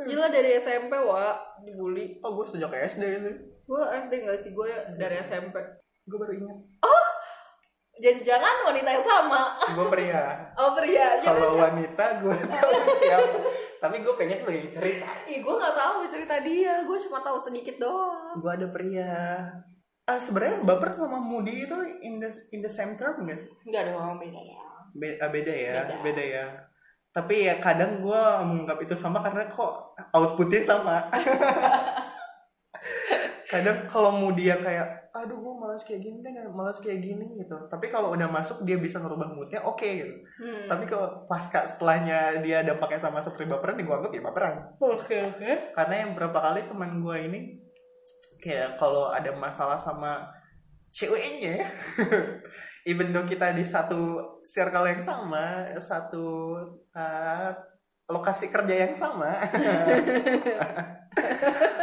[0.01, 2.17] gila dari SMP wa dibully.
[2.25, 3.31] oh gue sejak SD itu.
[3.69, 5.55] Gue SD gak sih gue dari SMP.
[6.01, 6.57] gue baru ingat
[8.01, 9.41] Jangan-jangan wanita yang sama.
[9.69, 10.23] gue pria
[10.55, 11.07] Oh pria.
[11.15, 13.37] Siapa kalau wanita gue tahu siapa
[13.77, 16.81] tapi gue pengen lu yang cerita Ih, gue gak tahu cerita dia.
[16.81, 18.37] Gue cuma tahu sedikit doang.
[18.37, 19.13] gue ada pria
[20.01, 23.91] ah sebenarnya baper sama moody itu in the in the same term guys Enggak ada
[23.93, 24.57] orang beda ya.
[24.91, 25.95] beda, beda ya Beda.
[26.01, 26.23] beda.
[26.25, 26.45] ya
[27.11, 29.71] tapi ya kadang gue menganggap itu sama karena kok
[30.09, 31.05] outputnya sama
[33.51, 37.67] kadang kalau mau dia kayak aduh gue malas kayak gini deh malas kayak gini gitu
[37.67, 40.71] tapi kalau udah masuk dia bisa ngerubah moodnya oke gitu Hmm.
[40.71, 45.15] tapi kalau pasca setelahnya dia dampaknya sama seperti baperan ya gue anggap ya baperan Oke
[45.19, 45.51] oke.
[45.75, 47.39] karena yang berapa kali teman gue ini
[48.39, 50.31] kayak kalau ada masalah sama
[50.87, 51.67] ceweknya
[52.89, 56.55] even though kita di satu circle yang sama satu
[56.95, 57.51] uh,
[58.07, 59.29] lokasi kerja yang sama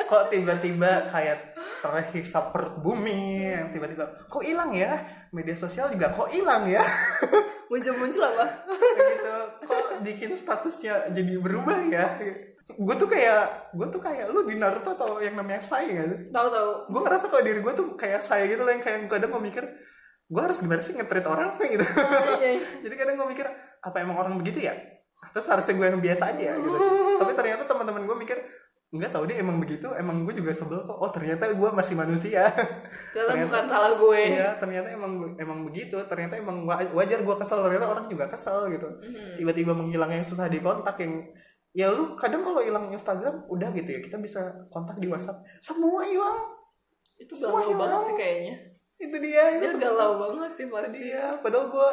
[0.08, 1.47] kok tiba-tiba kayak
[1.78, 4.98] terhisap perut bumi yang tiba-tiba kok hilang ya?
[5.30, 6.82] Media sosial juga kok hilang ya?
[7.70, 8.46] Muncul-muncul apa?
[8.96, 9.36] Gitu.
[9.68, 12.06] Kok bikin statusnya jadi berubah ya?
[12.68, 16.20] Gue tuh kayak gue tuh kayak lu di Naruto atau yang namanya Sai gak sih?
[16.32, 16.70] Tahu tahu.
[16.92, 19.64] gue ngerasa kalau diri gue tuh kayak Sai gitu loh yang kayak kadang gue mikir
[20.28, 21.56] gue harus gimana sih nge-treat orang?
[21.72, 21.84] Gitu.
[21.84, 22.60] Ah, iya, iya.
[22.84, 23.46] jadi kadang gue mikir
[23.80, 24.74] apa emang orang begitu ya?
[25.32, 26.78] Terus harusnya gue yang biasa aja gitu.
[27.20, 28.38] Tapi ternyata teman-teman gue mikir
[28.88, 32.48] nggak tahu dia emang begitu emang gue juga sebel kok oh ternyata gue masih manusia
[33.12, 34.20] Ternyata Ternyata- bukan salah gue.
[34.26, 38.70] iya ternyata emang emang begitu ternyata emang wa- wajar gue kesel ternyata orang juga kesel
[38.70, 39.36] gitu Mhm.
[39.36, 41.20] tiba-tiba menghilang yang susah dikontak yang
[41.70, 46.02] ya lu kadang kalau hilang Instagram udah gitu ya kita bisa kontak di WhatsApp semua
[46.02, 46.56] hilang
[47.18, 48.04] Itu Semua galau banget hilang.
[48.04, 48.54] sih kayaknya.
[48.96, 50.96] itu dia Itu galau banget sih itu pasti.
[51.04, 51.88] dia padahal gue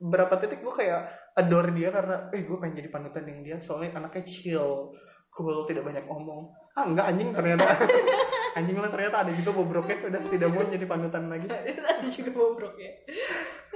[0.00, 3.92] berapa titik gue kayak adore dia karena eh gue pengen jadi panutan yang dia soalnya
[3.94, 4.88] anaknya chill
[5.30, 7.66] cool tidak banyak omong ah enggak anjing ternyata
[8.58, 11.46] anjing lah ternyata ada juga bobroknya udah tidak mau jadi panutan lagi
[12.00, 12.92] Tadi juga bobrok ya.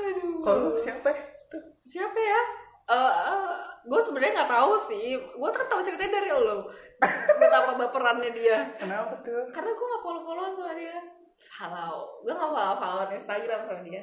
[0.01, 0.41] Aduh.
[0.41, 1.23] kalau siapa ya?
[1.53, 1.61] Tuh.
[1.85, 2.41] siapa ya?
[2.85, 3.53] Eh,
[3.85, 5.13] gue sebenarnya nggak tahu sih.
[5.17, 6.65] Gue kan tahu ceritanya dari lo.
[7.37, 8.65] Betapa baperannya dia.
[8.81, 10.97] kenapa tuh Karena gue nggak follow followan sama dia.
[11.37, 12.25] Follow.
[12.25, 14.03] Gue nggak follow followan Instagram sama dia.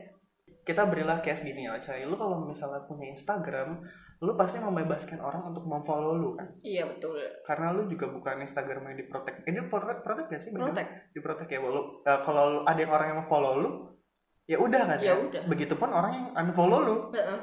[0.61, 3.81] kita berilah case gini ya cari lu kalau misalnya punya Instagram
[4.21, 7.17] lu pasti membebaskan orang untuk memfollow lu kan Iya betul.
[7.41, 10.49] karena lu juga bukan Instagram yang diprotek eh dia protek protek gak sih?
[10.51, 10.85] Protek.
[11.09, 13.69] diprotek ya walau eh, kalau lu- ada yang orang yang follow lu
[14.43, 15.41] ya udah kan Ya udah.
[15.43, 17.39] begitupun orang yang unfollow lu Heeh.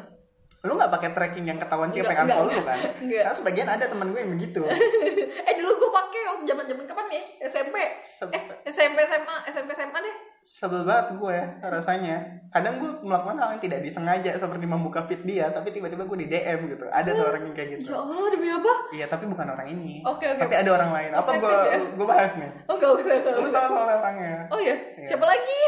[0.61, 3.23] lu nggak pakai tracking yang ketahuan siapa Enggak, yang unfollow lu kan Enggak.
[3.25, 4.61] karena sebagian ada teman gue yang begitu
[5.49, 7.23] Eh dulu gue pakai waktu zaman zaman kapan nih?
[7.43, 7.75] SMP.
[8.01, 10.17] Se- Eh SMP SMA SMP SMA deh.
[10.40, 12.16] Sebel banget gue rasanya
[12.48, 16.29] kadang gue melakukan hal yang tidak disengaja seperti membuka feed dia tapi tiba-tiba gue di
[16.29, 18.72] DM gitu ada tuh orang yang kayak gitu Ya Allah demi apa?
[18.90, 20.40] iya tapi bukan orang ini Oke oke.
[20.40, 21.79] tapi ada orang lain apa gue ya?
[21.92, 23.53] gue bahas nih Oh gak usah gak usah.
[23.53, 25.07] tahu soal orangnya Oh ya, Iya.
[25.07, 25.62] siapa lagi?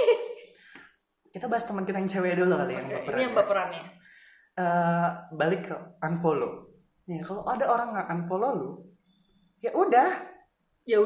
[1.31, 3.83] kita bahas teman kita yang cewek dulu kali yang Oke, baperan ini yang baperannya.
[4.53, 6.53] Eh, balik ke unfollow
[7.07, 8.71] nih kalau ada orang nggak unfollow lu
[9.59, 10.11] ya udah
[10.89, 11.05] Ya ya,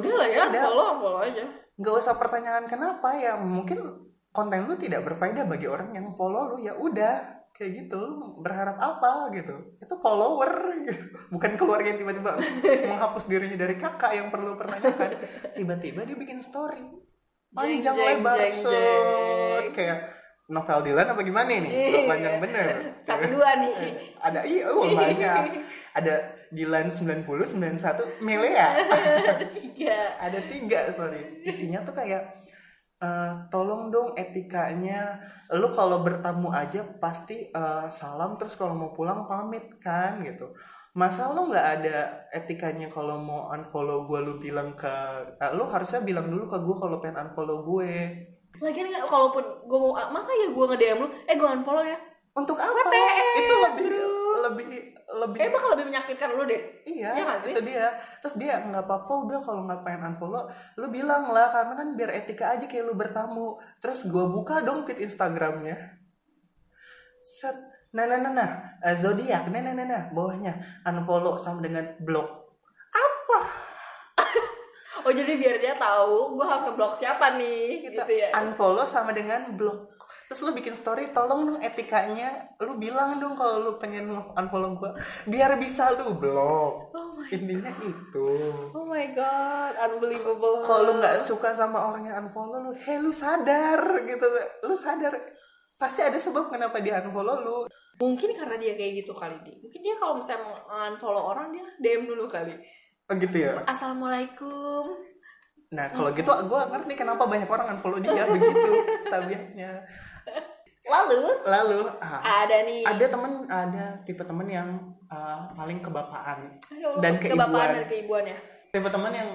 [0.49, 0.65] Udah.
[0.65, 1.45] follow follow aja.
[1.75, 6.57] Nggak usah pertanyaan kenapa ya mungkin konten lu tidak berfaedah bagi orang yang follow lu
[6.63, 7.99] ya udah kayak gitu.
[8.03, 9.79] Lu berharap apa gitu?
[9.79, 10.51] Itu follower
[10.91, 11.07] gitu.
[11.31, 12.35] Bukan keluarga yang tiba-tiba
[12.91, 15.11] menghapus dirinya dari kakak yang perlu pertanyakan.
[15.55, 16.83] Tiba-tiba dia bikin story.
[17.55, 19.71] Panjang Jeng, lebar jeng, jeng.
[19.71, 20.11] kayak
[20.51, 21.71] novel Dylan apa gimana nih?
[21.71, 22.01] Iya.
[22.11, 22.67] panjang bener.
[23.07, 23.75] Satu dua nih.
[24.19, 25.63] ada iya oh, banyak
[25.95, 26.15] ada
[26.51, 28.69] Dylan 90 91 Melea
[29.47, 29.99] Tiga.
[30.27, 31.43] ada tiga sorry.
[31.47, 32.35] Isinya tuh kayak
[32.99, 35.23] eh, tolong dong etikanya.
[35.55, 40.51] Lu kalau bertamu aja pasti eh, salam terus kalau mau pulang pamit kan gitu.
[40.95, 44.95] Masa lu nggak ada etikanya kalau mau unfollow gue lu bilang ke
[45.39, 47.95] eh, lu harusnya bilang dulu ke gue kalau pengen unfollow gue.
[48.63, 51.99] Lagian nggak, kalaupun gue mau masa ya gue nge DM lu, eh gue unfollow ya.
[52.35, 54.07] Untuk apa WTF, itu lebih bro.
[54.51, 54.71] lebih
[55.15, 56.63] lebih Eh bakal lebih menyakitkan lu deh.
[56.83, 57.53] Iya, nggak sih?
[57.55, 57.95] itu dia.
[58.19, 62.11] Terus dia nggak apa-apa udah kalau nggak pengen unfollow, lu bilang lah karena kan biar
[62.11, 63.55] etika aja kayak lu bertamu.
[63.79, 65.79] Terus gua buka dong feed Instagramnya.
[67.23, 67.57] Set,
[67.95, 68.51] nah nah nah nah,
[68.83, 72.27] Eh, zodiak, nah nah nah nah, bawahnya unfollow sama dengan blog.
[72.91, 73.39] Apa?
[75.07, 79.13] oh jadi biar dia tahu gue harus ngeblok siapa nih kita gitu ya unfollow sama
[79.13, 79.94] dengan blok
[80.29, 82.53] terus lu bikin story tolong dong etikanya.
[82.63, 84.97] Lu bilang dong kalau lu pengen unfollow gua
[85.29, 88.29] biar bisa lu blok oh my intinya itu.
[88.73, 90.65] Oh my god unbelievable.
[90.65, 94.27] Kalau lu nggak suka sama orang yang unfollow lu hey lu sadar gitu.
[94.65, 95.13] Lu sadar.
[95.75, 97.59] Pasti ada sebab kenapa dia unfollow lu.
[98.01, 99.55] Mungkin karena dia kayak gitu kali di.
[99.63, 100.57] Mungkin dia kalau misalnya mau
[100.91, 102.55] unfollow orang dia DM dulu kali.
[103.05, 103.61] Oh, gitu ya?
[103.69, 105.15] Assalamualaikum.
[105.75, 108.73] Nah kalau gitu gua ngerti kenapa banyak orang unfollow dia begitu
[109.11, 109.83] tabiatnya
[110.85, 111.23] lalu?
[111.45, 112.83] Lalu ah, ada nih.
[112.85, 114.69] Ada temen ada tipe temen yang
[115.09, 116.61] uh, paling kebapaan.
[116.73, 117.49] Ayo, dan keibuan.
[117.49, 118.25] kebapaan dan keibuan.
[118.29, 118.39] ya?
[118.73, 119.31] Tipe temen yang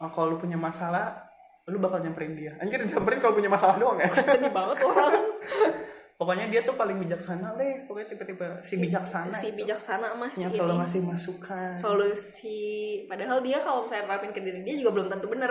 [0.00, 1.30] uh, kalau lu punya masalah
[1.70, 2.52] lu bakal nyamperin dia.
[2.58, 4.10] Anjir nyamperin kalau punya masalah doang ya?
[4.10, 5.14] Sedih banget orang.
[6.20, 7.88] Pokoknya dia tuh paling bijaksana deh.
[7.88, 9.64] Pokoknya tipe-tipe si bijaksana si itu.
[9.64, 11.80] bijaksana mah yang selalu ngasih masukan.
[11.80, 13.06] Solusi.
[13.08, 15.48] Padahal dia kalau misalnya nerapin ke diri dia juga belum tentu bener.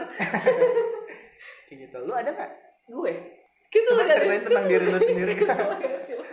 [1.65, 1.97] Kayak gitu.
[2.05, 2.51] Lu ada nggak?
[2.85, 3.38] Gue
[3.69, 6.23] kesel gak ceritain tentang diri lu sendiri kesel gak sih lo?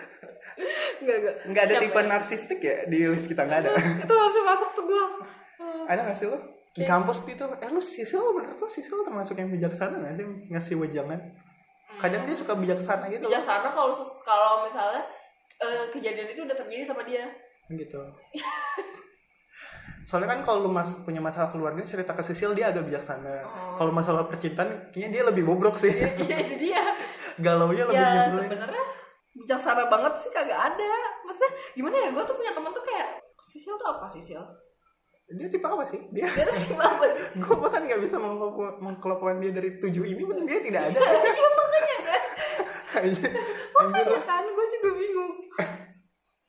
[0.97, 1.35] Enggak, enggak.
[1.47, 2.07] nggak ada Siapa tipe ya?
[2.09, 3.71] narsistik ya di list kita nggak ada
[4.03, 5.05] Itu harusnya masuk tuh gue.
[5.85, 6.39] ada nggak sih lu
[6.71, 10.75] di kampus itu eh lu sisil bener tuh sisil termasuk yang bijaksana nggak sih ngasih
[10.77, 11.21] wejangan
[11.97, 13.25] kadang dia suka bijaksana gitu.
[13.25, 15.01] Bijaksana kalau kalau misalnya
[15.59, 17.25] eh, kejadian itu udah terjadi sama dia.
[17.67, 17.97] gitu
[20.07, 23.75] soalnya kan kalau lu mas punya masalah keluarga cerita ke Sisil dia agak bijaksana Oh.
[23.75, 26.83] kalau masalah percintaan kayaknya dia lebih bobrok sih Iya, itu dia.
[27.39, 28.85] galau nya lebih ya nyebelin sebenarnya
[29.37, 30.93] bijaksana banget sih kagak ada.
[31.23, 32.09] Maksudnya gimana ya?
[32.11, 34.43] Gue tuh punya teman tuh kayak Sisil tuh apa Sisil?
[35.27, 37.23] dia tipe apa sih dia Dia tuh siapa apa sih?
[37.43, 41.47] gue bahkan nggak bisa mengkelompok- mengkelompokkan dia dari tujuh ini pun dia tidak ada Iya
[41.51, 42.23] makanya kan.
[42.97, 43.33] anjir
[43.75, 45.33] Makanya kan gue juga bingung.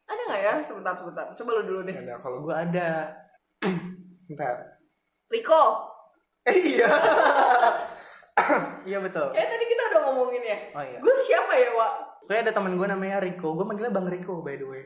[0.05, 0.53] Ada nggak ya?
[0.61, 1.25] Sebentar sebentar.
[1.33, 1.95] Coba lu dulu deh.
[1.97, 2.89] Ada, kalau gue ada
[4.29, 4.55] bentar
[5.27, 5.63] Riko.
[6.45, 6.87] eh iya
[8.89, 10.57] iya betul Kayak tadi kita udah ngomongin ya.
[10.73, 11.93] oh iya Gue siapa ya, Wak?
[12.27, 14.83] Kayak ada teman gue namanya Riko gue manggilnya Bang Riko by the way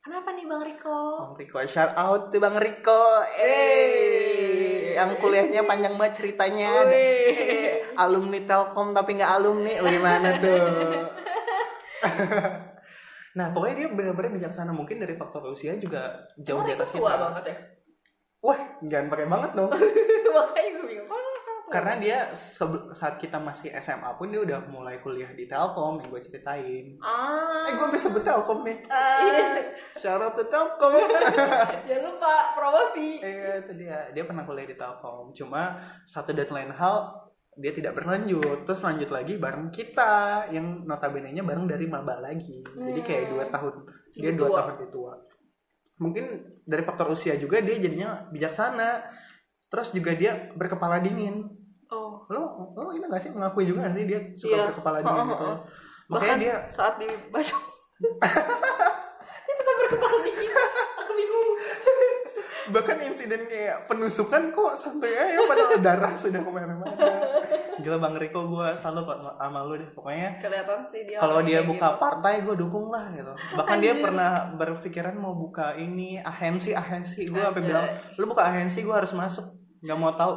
[0.00, 0.96] Kenapa nih Bang Riko?
[1.20, 3.04] Bang Riko, shout out tuh Bang Riko.
[3.36, 6.88] Eh, yang kuliahnya panjang banget ceritanya.
[6.88, 9.76] Eh, alumni Telkom tapi nggak alumni.
[9.76, 11.04] Gimana tuh?
[13.36, 17.12] nah, pokoknya dia benar-benar bijaksana mungkin dari faktor usia juga jauh di atas Riko tua
[17.12, 17.20] kita.
[17.28, 17.56] banget ya?
[18.40, 19.68] Wah, jangan pakai banget dong.
[20.32, 21.08] Makanya gue bingung.
[21.70, 22.18] Karena dia
[22.92, 26.98] saat kita masih SMA pun dia udah mulai kuliah di Telkom yang gue ceritain.
[26.98, 27.70] Ah.
[27.70, 28.78] Eh, gue bisa sebut Telkom nih.
[30.00, 30.96] Ah, out to Telkom.
[31.88, 33.20] Jangan lupa promosi.
[33.22, 35.78] Iya itu dia dia pernah kuliah di Telkom cuma
[36.08, 37.14] satu dan lain hal
[37.60, 42.62] dia tidak berlanjut terus lanjut lagi bareng kita yang notabene nya bareng dari maba lagi
[42.64, 43.32] jadi kayak Hmm.
[43.36, 43.74] dua tahun
[44.16, 44.56] dia dua tua.
[44.62, 45.12] tahun lebih tua
[46.00, 46.24] mungkin
[46.64, 49.04] dari faktor usia juga dia jadinya bijaksana
[49.70, 51.46] terus juga dia berkepala dingin.
[52.30, 54.64] Lo lo ini gak sih mengakui juga gak sih dia suka Iya.
[54.70, 55.58] berkepala dingin Oh, gitu oh, oh.
[56.08, 57.62] makanya Bahkan dia saat di bacok.
[59.40, 60.50] dia tetap berkepala dingin.
[60.96, 61.50] Aku bingung.
[62.70, 66.94] bahkan insiden kayak penusukan kok santai aja padahal darah sudah ke mana-mana
[67.76, 71.18] gila bang Riko gue selalu sama lu deh pokoknya Kelihatan sih dia.
[71.18, 71.98] kalau dia buka gitu.
[71.98, 74.04] partai gue dukung lah gitu bahkan dia Anjir.
[74.06, 77.70] pernah berpikiran mau buka ini ahensi ahensi gue sampai Anjay.
[77.74, 79.50] bilang lu buka ahensi gue harus masuk
[79.82, 80.32] nggak mau tahu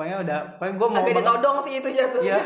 [0.00, 2.20] pokoknya udah pokoknya gue mau agak banget ditodong sih itu jatuh.
[2.24, 2.40] Iya.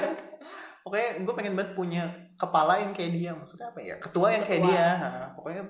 [0.83, 2.03] pokoknya gue pengen banget punya
[2.35, 4.75] kepala yang kayak dia maksudnya apa ya ketua yang kayak Ketua.
[4.75, 5.63] dia Nah, pokoknya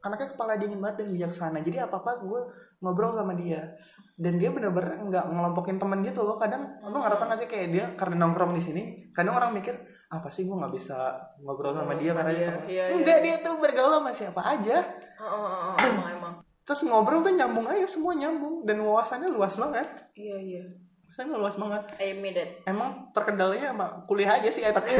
[0.00, 2.40] anaknya kepala dingin banget dan bijaksana jadi apa apa gue
[2.80, 3.76] ngobrol sama dia
[4.16, 7.84] dan dia bener-bener nggak ngelompokin temen gitu loh kadang lo ngerasa nggak sih kayak dia
[7.94, 9.76] karena nongkrong di sini kadang orang mikir
[10.08, 10.96] apa sih gue nggak bisa
[11.38, 12.96] ngobrol sama dia karena dia Iya, temen." iya, iya.
[12.96, 14.76] enggak dia tuh bergaul sama siapa aja
[15.20, 16.34] Oh, oh, oh, oh, emang emang.
[16.64, 19.84] terus ngobrol tuh nyambung aja semua nyambung dan wawasannya luas banget
[20.16, 20.64] Iya iya.
[21.10, 22.50] Wawasannya luas banget I admit it.
[22.64, 24.86] emang terkendalanya sama kuliah aja sih etak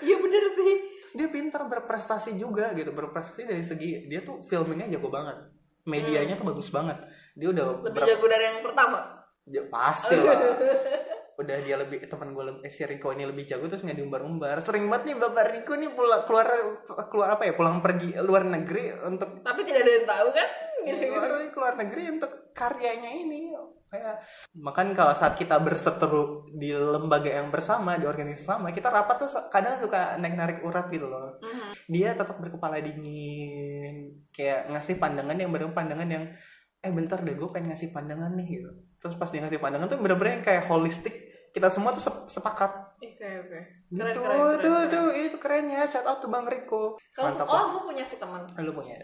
[0.00, 0.72] Iya bener sih.
[1.02, 5.36] terus dia pintar berprestasi juga gitu berprestasi dari segi dia tuh filmingnya jago banget
[5.84, 6.96] medianya tuh bagus banget
[7.32, 8.98] dia udah Lebih jago dari yang pertama.
[9.44, 10.38] ya, pasti lah
[11.40, 14.60] udah dia lebih teman gue lebih eh, si Riko ini lebih jago terus nggak diumbar-umbar
[14.60, 16.46] sering banget nih bapak Riko nih pulang keluar
[17.08, 20.48] keluar apa ya pulang pergi luar negeri untuk Tapi tidak ada yang tahu kan?
[20.80, 20.96] Gitu.
[21.08, 23.56] keluar keluar negeri untuk karyanya ini
[23.90, 24.22] kayak
[24.56, 29.30] makan kalau saat kita berseteru di lembaga yang bersama di organisasi sama kita rapat tuh
[29.48, 31.70] kadang suka naik narik urat gitu loh Mhm.
[31.86, 36.24] dia tetap berkepala dingin kayak ngasih pandangan yang bener pandangan yang
[36.80, 39.98] eh bentar deh gue pengen ngasih pandangan nih gitu terus pas dia ngasih pandangan tuh
[39.98, 41.12] bener-bener yang kayak holistik
[41.50, 43.60] kita semua tuh sep- sepakat Oke oke.
[43.90, 44.88] gitu Keren, keren, keren, tuh keren.
[44.88, 48.46] tuh itu keren ya shout out tuh bang Riko Kalau oh gue punya si teman.
[48.54, 48.94] Eh, lu punya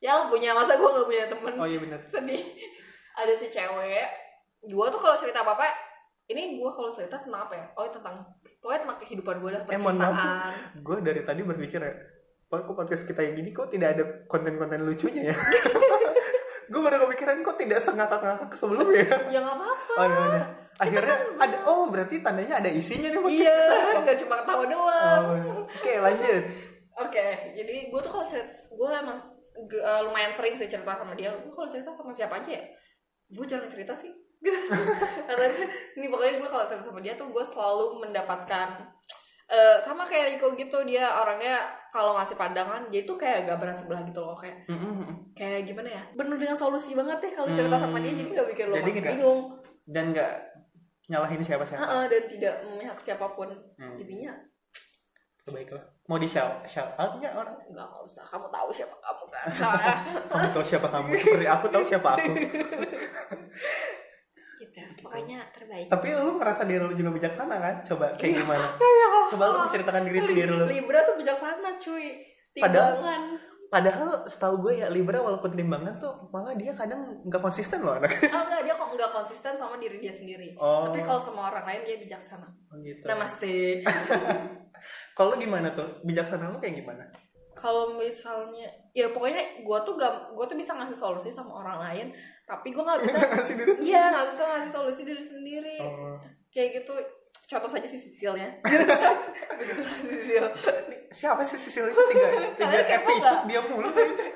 [0.00, 1.52] Ya lo punya masa gue gak punya temen.
[1.54, 2.40] oh iya bener Sedih.
[3.12, 4.08] Ada si cewek.
[4.62, 5.66] Gue tuh kalau cerita apa apa
[6.30, 7.66] ini gue kalau cerita tentang apa ya?
[7.74, 8.22] Oh tentang
[8.62, 10.52] pokoknya tentang kehidupan gue dah Eh, percintaan.
[10.80, 11.92] Gue dari tadi berpikir ya
[12.52, 15.36] kok podcast kita yang gini kok tidak ada konten-konten lucunya ya?
[16.72, 19.16] Gue baru kepikiran kok tidak sengakak-ngakak sebelumnya ya?
[19.28, 19.72] Nggak apa-apa.
[19.96, 20.44] Oh ya
[20.80, 23.98] akhirnya ada oh berarti tandanya ada isinya nih podcast iya kita.
[24.04, 25.22] nggak cuma ketawa doang.
[25.28, 26.44] Oh, oke lanjut.
[26.92, 29.18] Oke, jadi gue tuh kalau cerita, gue emang
[29.56, 31.32] eh, lumayan sering sih cerita sama dia.
[31.40, 32.64] Gue kalau cerita sama siapa aja ya,
[33.32, 34.12] gue jarang cerita sih.
[35.28, 35.46] Karena
[35.94, 38.68] ini pokoknya gue kalau sama dia tuh gue selalu mendapatkan
[39.46, 43.76] eh, sama kayak Riko gitu dia orangnya kalau ngasih pandangan dia tuh kayak gak berat
[43.76, 44.64] sebelah gitu loh kayak
[45.32, 48.18] kayak gimana ya bener dengan solusi banget deh kalau cerita sama dia Hmm.
[48.18, 49.40] jadi nggak bikin lo Jadi makin bingung.
[49.84, 50.32] dan nggak
[51.04, 51.82] nyalahin siapa-siapa.
[51.82, 53.52] Heeh, dan tidak memihak siapa pun.
[53.76, 53.94] Hmm.
[53.94, 54.32] jadinya
[55.44, 57.52] baiklah mau di shout shout out nggak orang?
[57.68, 58.22] Nggak nggak usah.
[58.24, 59.46] Kamu tahu siapa kamu kan?
[60.32, 61.06] Kamu tahu siapa kamu.
[61.12, 62.30] Seperti aku tahu siapa aku
[64.62, 64.78] gitu.
[65.02, 65.90] Pokoknya terbaik.
[65.90, 67.74] Tapi lu ngerasa diri lu juga bijaksana kan?
[67.82, 68.66] Coba kayak gimana?
[69.32, 70.64] Coba lu menceritakan diri sendiri lu.
[70.70, 72.06] Libra tuh bijaksana cuy.
[72.52, 73.22] Padahal- timbangan.
[73.72, 78.12] padahal setahu gue ya Libra walaupun timbangan tuh malah dia kadang nggak konsisten loh anak.
[78.28, 80.52] Oh enggak dia kok nggak konsisten sama diri dia sendiri.
[80.60, 80.92] Oh.
[80.92, 82.52] Tapi kalau sama orang lain dia bijaksana.
[82.84, 83.08] Gitu.
[83.08, 83.80] Namaste.
[85.18, 86.02] Kalau gimana tuh?
[86.02, 87.04] Bijaksana lu kayak gimana?
[87.52, 92.06] Kalau misalnya ya pokoknya gue tuh gak gue tuh bisa ngasih solusi sama orang lain
[92.52, 93.88] tapi gue nggak bisa bisa ngasih diri sendiri.
[93.88, 95.76] iya nggak bisa ngasih solusi diri sendiri.
[95.80, 96.20] Oh.
[96.48, 96.92] kayak gitu
[97.48, 98.92] contoh saja si Sisil ya begitu
[99.80, 100.46] lah Sisil
[101.12, 102.00] siapa sih Sisil itu?
[102.08, 103.88] Tiga tiga episode dia mulu.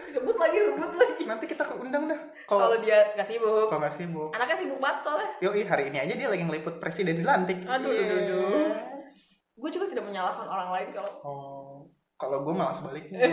[0.06, 1.24] Sebut lagi sebut lagi.
[1.24, 2.20] Nanti kita keundang dah.
[2.44, 3.66] Kalau dia nggak sibuk.
[3.66, 4.28] Kalau nggak sibuk.
[4.30, 5.28] Anaknya sibuk banget soalnya.
[5.40, 8.04] Yoi hari ini aja dia lagi ngeliput presiden dilantik Aduh, Iya.
[8.04, 8.72] aduh, aduh.
[9.56, 11.76] gue juga tidak menyalahkan orang lain kalau Oh,
[12.14, 13.24] kalau gue malah sebaliknya.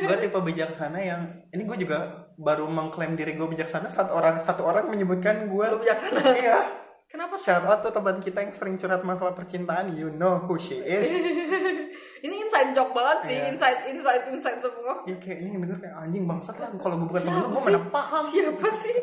[0.00, 1.20] gue tipe bijaksana yang
[1.52, 5.66] ini gue juga baru mengklaim diri gue bijaksana saat orang satu orang menyebutkan gue.
[5.66, 6.60] lu bijaksana Iya.
[7.06, 9.92] kenapa Shout out tuh teman kita yang sering curhat masalah percintaan.
[9.92, 11.08] You know who she is.
[12.24, 13.46] ini inside joke banget sih Iya.
[13.50, 16.68] inside inside inside semua Iya kayak ini denger kayak anjing bangsat lah.
[16.74, 18.24] Kalau gue bukan temen lu, gue mana paham.
[18.26, 18.96] siapa sih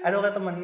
[0.00, 0.56] Ada kan teman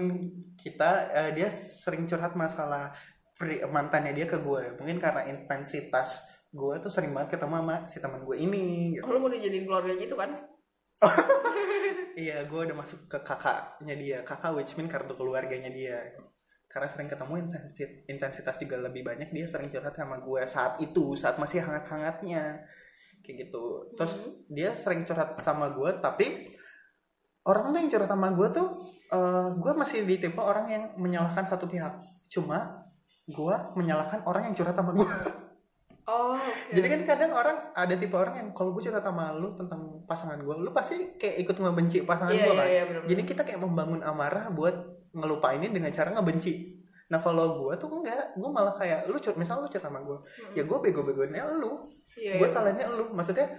[0.55, 2.93] kita, eh, dia sering curhat masalah
[3.35, 4.77] pri- mantannya dia ke gue.
[4.79, 8.95] Mungkin karena intensitas gue tuh sering banget ketemu sama si teman gue ini.
[8.95, 9.03] Gitu.
[9.03, 10.31] lu mau dijadiin keluarga gitu kan
[12.13, 14.19] Iya, gue udah masuk ke kakaknya dia.
[14.21, 15.97] Kakak which mean kartu keluarganya dia.
[16.69, 21.17] Karena sering ketemu intensi- intensitas juga lebih banyak, dia sering curhat sama gue saat itu,
[21.17, 22.65] saat masih hangat-hangatnya.
[23.25, 23.93] Kayak gitu.
[23.97, 24.33] Terus Hmm.
[24.53, 26.53] dia sering curhat sama gue, tapi
[27.49, 28.69] orang tuh yang curhat sama gue tuh,
[29.13, 31.97] eh, gue masih di tipe orang yang menyalahkan satu pihak.
[32.29, 32.73] Cuma
[33.29, 35.09] gue menyalahkan orang yang curhat sama gue.
[36.07, 36.75] oh oke.
[36.75, 40.39] Jadi kan kadang orang ada tipe orang yang kalau gue curhat sama lu tentang pasangan
[40.39, 42.67] gue, lu pasti kayak ikut ngebenci pasangan iya gue kan.
[42.67, 43.11] iya bener-bener.
[43.11, 44.75] Jadi kita kayak membangun amarah buat
[45.13, 46.83] ngelupainin dengan cara ngebenci.
[47.13, 50.53] Nah kalau gue tuh enggak, gue malah kayak lu misal lu curhat sama gue, Hmm.
[50.57, 51.85] ya gue bego-begoinnya lu,
[52.17, 52.53] Iya, gue iya.
[52.53, 53.13] salahnya lu.
[53.13, 53.53] Maksudnya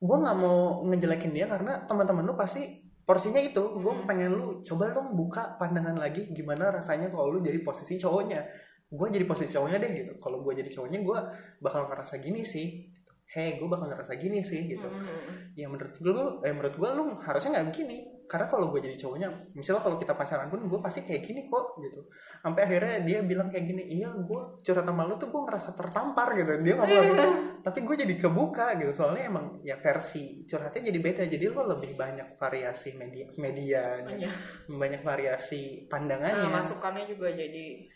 [0.00, 3.62] gue nggak mau ngejelekin dia karena teman-teman lu pasti porsinya itu.
[3.78, 4.06] Gue Hmm.
[4.10, 8.42] pengen lu coba dong buka pandangan lagi gimana rasanya kalau lu jadi posisi cowoknya.
[8.90, 10.12] Gue jadi posisi cowoknya deh gitu.
[10.18, 11.18] Kalau gue jadi cowoknya gue
[11.62, 12.90] bakal ngerasa gini sih.
[13.30, 14.90] Hei, gue bakal ngerasa gini sih gitu.
[14.90, 15.54] Hmm.
[15.54, 17.98] ya menurut gue lu eh menurut gue lu harusnya nggak begini.
[18.26, 21.78] Karena kalau gue jadi cowoknya misalnya kalau kita pacaran pun gue pasti kayak gini kok
[21.78, 22.10] gitu.
[22.42, 26.34] Sampai akhirnya dia bilang kayak gini iya gue curhat sama lu tuh gue ngerasa tertampar
[26.34, 26.58] gitu.
[26.58, 27.28] Dia ngomong gitu.
[27.70, 28.90] Tapi gue jadi kebuka gitu.
[28.98, 31.22] Soalnya emang ya versi curhatnya jadi beda.
[31.30, 34.10] Jadi lo lebih banyak variasi media medianya.
[34.10, 34.30] Iya.
[34.66, 37.86] banyak variasi Nah, pandangannya masukannya juga jadi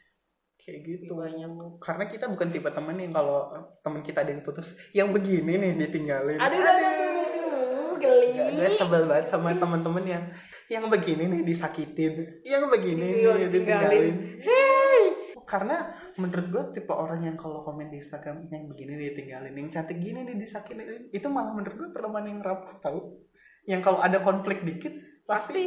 [0.57, 1.51] kayak gitu banyak.
[1.79, 5.73] karena kita bukan tipe temen yang kalau temen kita ada yang putus yang begini nih
[5.77, 8.29] ditinggalin Aduh, aduh, aduh, geli.
[8.33, 10.25] Ya, gue sebel banget sama teman-teman yang
[10.67, 14.15] yang begini nih disakitin, yang begini Iya, nih ditinggalin.
[14.15, 15.13] ditinggalin.
[15.45, 15.77] Karena
[16.17, 20.25] menurut gue tipe orang yang kalau komen di Instagram yang begini ditinggalin, yang cantik gini
[20.25, 23.21] nih disakitin, itu malah menurut gue pertemanan yang rapuh tau.
[23.69, 25.65] Yang kalau ada konflik dikit pasti, Pasti.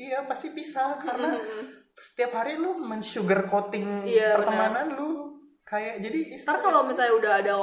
[0.00, 1.79] iya pasti pisah karena Mm-mm.
[2.00, 5.36] Setiap hari lu men-sugar coating Iya, pertemanan lu.
[5.68, 7.54] Kayak jadi Ntar kalau misalnya udah ada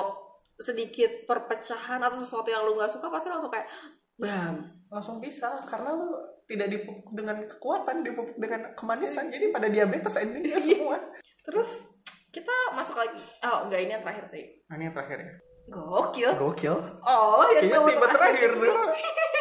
[0.58, 3.68] sedikit perpecahan atau sesuatu yang lu nggak suka pasti langsung kayak
[4.16, 4.56] bam.
[4.88, 6.14] Langsung bisa karena lu
[6.48, 9.28] tidak dipupuk dengan kekuatan dipupuk dengan kemanisan.
[9.28, 10.98] Jadi pada diabetes endingnya semua.
[11.44, 11.98] Terus
[12.32, 13.20] kita masuk lagi.
[13.44, 14.46] Oh enggak ini yang terakhir sih.
[14.70, 15.34] Nah, ini yang terakhir ya.
[15.68, 16.32] Gokil.
[16.40, 16.76] Gokil.
[17.04, 18.52] Oh kayaknya nomor tipe terakhir.
[18.56, 18.76] tuh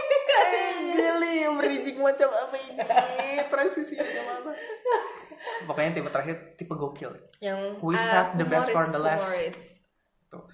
[1.06, 2.82] Gili bridging macam apa ini?
[3.46, 4.50] Transisi macam apa
[5.64, 7.12] pokoknya tipe terakhir tipe gokil.
[7.40, 9.30] Yang We ah, have the best for the last.
[10.26, 10.44] Tuh.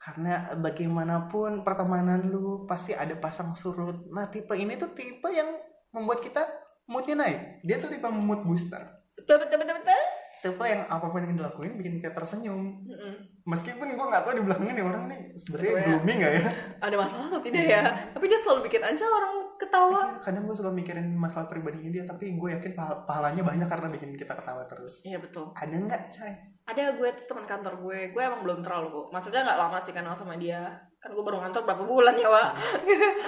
[0.00, 4.08] karena bagaimanapun pertemanan lu pasti ada pasang surut.
[4.08, 5.52] Nah tipe ini tuh tipe yang
[5.92, 6.40] membuat kita
[6.88, 7.60] moodnya naik.
[7.60, 8.80] Dia tuh tipe mood booster.
[9.12, 10.02] Betul betul betul betul
[10.40, 12.80] tipe yang apa pun yang dilakuin bikin kayak tersenyum.
[12.82, 13.14] Mm-mm.
[13.42, 16.42] meskipun gue nggak tahu di belakangnya nih orang nih sebenarnya Sebenarnya- gloomy nggak ya?
[16.78, 17.82] Ada masalah atau tidak ya?
[18.10, 20.00] Tapi dia selalu bikin aja orang ketawa.
[20.18, 24.12] Kadang gue suka mikirin masalah pribadinya dia tapi gue yakin pah- pahalanya banyak karena bikin
[24.14, 25.02] kita ketawa terus.
[25.02, 25.50] Iya betul.
[25.52, 26.32] Ada nggak cai?
[26.64, 27.98] Ada gue tuh teman kantor gue.
[28.10, 30.62] Gue emang belum terlalu kok maksudnya nggak lama sih kenal sama dia.
[30.96, 32.48] Kan gue baru kantor berapa bulan ya pak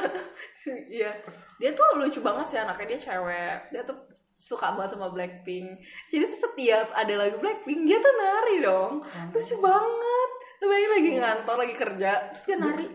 [0.93, 1.11] iya.
[1.57, 2.87] Dia tuh lucu banget sih anaknya.
[2.87, 3.59] Dia cewek.
[3.71, 3.97] Dia tuh
[4.43, 5.79] suka banget sama Blackpink.
[6.11, 8.93] Jadi tuh setiap ada lagu Blackpink dia tuh nari dong.
[9.31, 10.31] Lucu banget.
[10.59, 12.87] Lu bayangin lagi ngantor lagi kerja terus dia nari.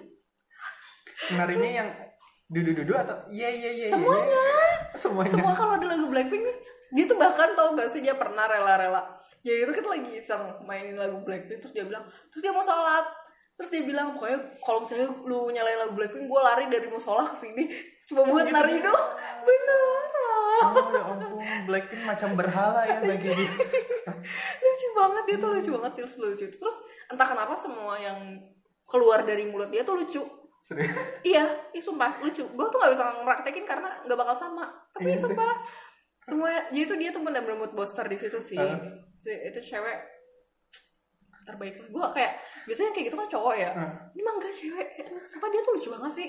[1.39, 1.89] Narinya yang
[2.52, 4.28] dudu-dudu atau iya iya iya iya, Semuanya.
[4.28, 4.68] iya.
[5.04, 5.34] semuanya.
[5.39, 9.04] Semua kalau ada lagu Blackpink nih dia tuh bahkan tau gak sih dia pernah rela-rela.
[9.39, 13.08] Jadi itu kan lagi iseng mainin lagu Blackpink terus dia bilang terus dia mau sholat.
[13.58, 17.36] Terus dia bilang pokoknya kalau misalnya lu nyalain lagu Blackpink gue lari dari musola ke
[17.39, 17.72] sini.
[18.08, 18.56] Cuma buat gitu.
[18.56, 19.08] nari doang.
[19.48, 20.08] Beneran.
[20.58, 21.26] Oh ya
[21.68, 23.51] Blackpink macam berhala ya bagi dia.
[24.63, 26.78] lucu banget dia tuh lucu banget sih lucu terus
[27.11, 28.18] entah kenapa semua yang
[28.88, 30.24] keluar dari mulut dia tuh lucu.
[30.57, 30.89] Serius.
[31.22, 31.45] iya
[31.76, 32.41] ih sumpah lucu.
[32.41, 34.65] Gue tuh gak bisa ngepraktekin karena gak bakal sama.
[34.95, 35.51] Tapi Iya sumpah
[36.28, 38.59] semua jadi tuh dia tuh bener-bener mood booster di situ sih.
[39.15, 40.18] Si, itu cewek
[41.47, 43.72] terbaik gue kayak biasanya kayak gitu kan cowok ya.
[44.11, 44.88] Ini mah enggak cewek.
[45.28, 46.28] Sumpah dia tuh lucu banget sih.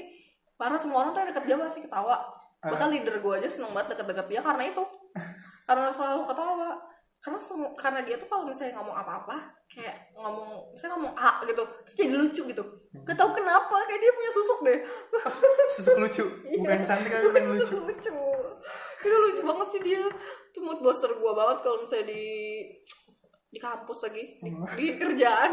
[0.59, 2.17] Parah semua orang tuh yang deket dia pasti ketawa.
[2.63, 4.83] Bahkan leader gue aja seneng banget deket-deket dia karena itu
[5.69, 6.71] karena selalu ketawa.
[7.19, 11.67] Karena semua karena dia tuh kalau misalnya ngomong apa-apa kayak ngomong misalnya ngomong A gitu
[11.85, 12.65] terus jadi lucu gitu.
[13.05, 14.79] Gak tau kenapa kayak dia punya susuk deh.
[15.77, 16.25] Susuk lucu,
[16.63, 17.75] bukan cantik tapi pengen lucu.
[17.75, 18.15] lucu.
[19.03, 20.07] Itu lucu banget sih dia.
[20.55, 22.25] Itu mood booster gue banget kalau misalnya di
[23.51, 24.25] di kampus lagi.
[24.39, 25.53] Di, di kerjaan.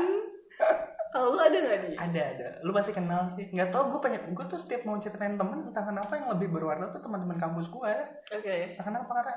[1.16, 3.48] Kalau lu ada nggak nih Ada ada, lu pasti kenal sih.
[3.48, 6.92] Nggak tau gue pengen, gue tuh setiap mau ceritain temen, entah kenapa yang lebih berwarna
[6.92, 7.94] tuh teman-teman kampus gue.
[8.36, 8.56] oke.
[8.76, 9.36] Entah kenapa karena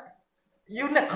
[0.69, 1.07] unik.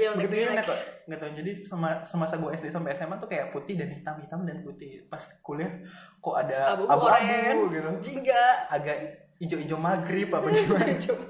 [0.00, 0.78] ya udah Begitu unik kok.
[1.10, 1.30] Nggak tau.
[1.34, 5.02] Jadi sama semasa gue SD sampai SMA tuh kayak putih dan hitam, hitam dan putih.
[5.10, 5.82] Pas kuliah
[6.22, 7.90] kok ada abu abu-abu gitu.
[8.00, 8.96] jingga Agak
[9.42, 10.94] hijau-hijau maghrib apa gimana.
[11.10, 11.26] coba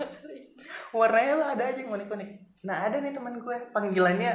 [0.94, 2.30] warnanya tuh ada aja yang unik-unik
[2.64, 4.32] nah ada nih teman gue panggilannya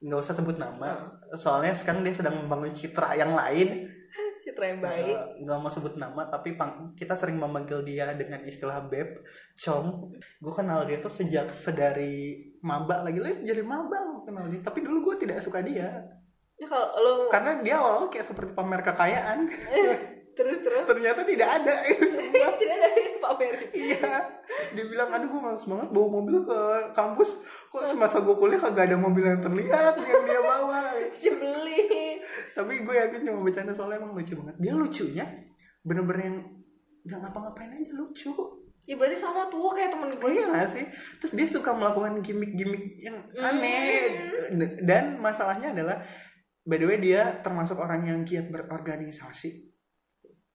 [0.00, 3.90] nggak usah sebut nama soalnya sekarang dia sedang membangun citra yang lain
[4.56, 5.12] citra yang baik.
[5.12, 9.20] Eh, nggak mau sebut nama tapi pang- kita sering memanggil dia dengan istilah beb
[9.52, 13.20] com gue kenal dia tuh sejak sedari maba lagi.
[13.20, 14.64] Lagi dari maba gue kenal dia.
[14.64, 16.08] Tapi dulu gue tidak suka dia.
[16.56, 19.52] Ya kalau lo karena dia awalnya kayak seperti pamer kekayaan.
[20.36, 20.84] Terus terus?
[20.84, 21.74] Ternyata tidak ada.
[22.36, 22.88] Tidak ada
[23.24, 23.52] pamer.
[23.72, 24.12] Iya,
[24.76, 26.60] dia bilang aduh gue males banget bawa mobil ke
[26.92, 27.40] kampus.
[27.72, 30.92] Kok semasa gue kuliah kagak ada mobil yang terlihat yang dia bawa.
[31.16, 31.80] beli
[32.56, 34.56] Tapi gue yakin cuma bercanda soalnya emang lucu banget.
[34.56, 35.26] Dia lucunya
[35.84, 36.38] bener-bener yang
[37.04, 38.32] nggak ngapa-ngapain aja lucu.
[38.86, 40.86] ya berarti sama tuh kayak temen gue iya gak sih?
[41.18, 44.14] Terus dia suka melakukan gimmick-gimmick yang aneh.
[44.86, 45.98] Dan masalahnya adalah
[46.62, 49.74] by the way dia termasuk orang yang giat berorganisasi.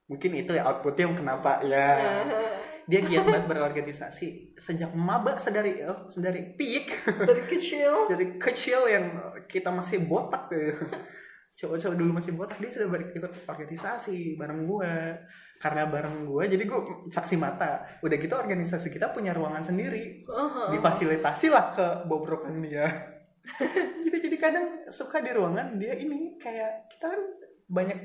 [0.08, 1.88] Mungkin itu ya outputnya yang kenapa ya.
[2.90, 9.06] dia giat banget berorganisasi sejak maba sedari oh, sedari peak dari kecil dari kecil yang
[9.46, 10.76] kita masih botak tuh
[11.62, 15.22] cowok-cowok dulu masih botak dia sudah berikut organisasi bareng gua.
[15.62, 17.86] Karena bareng gua jadi gua saksi mata.
[18.02, 20.26] Udah gitu organisasi kita punya ruangan sendiri.
[20.74, 22.90] Difasilitasi lah ke bobrokan dia.
[24.06, 27.22] Gitu jadi kadang suka di ruangan dia ini kayak kita kan
[27.66, 27.98] banyak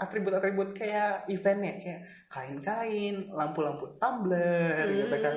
[0.00, 1.76] atribut-atribut kayak eventnya.
[1.80, 2.00] Kayak
[2.32, 5.36] kain-kain, lampu-lampu tumbler gitu kan.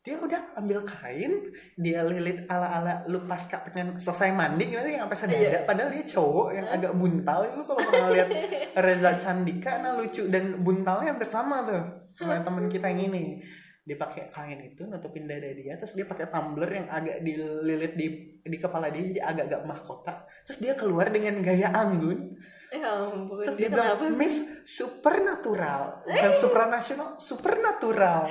[0.00, 5.18] Dia udah ambil kain, dia lilit ala-ala lu pasca pengen selesai mandi gitu yang sampai
[5.20, 5.60] sedada.
[5.68, 7.44] Padahal dia cowok yang agak buntal.
[7.52, 8.28] Lu kalau pernah lihat
[8.84, 11.84] Reza Candika, nah lucu dan buntalnya hampir sama tuh
[12.16, 13.44] sama temen kita yang ini.
[13.84, 18.06] Dia pakai kain itu nutupin dada dia, terus dia pakai tumbler yang agak dililit di
[18.40, 20.14] di kepala dia jadi agak-agak mahkota.
[20.48, 22.40] Terus dia keluar dengan gaya anggun.
[22.72, 24.16] ya ampun Terus dia dia bilang?
[24.16, 28.30] Miss Supernatural bukan supranasional Supernatural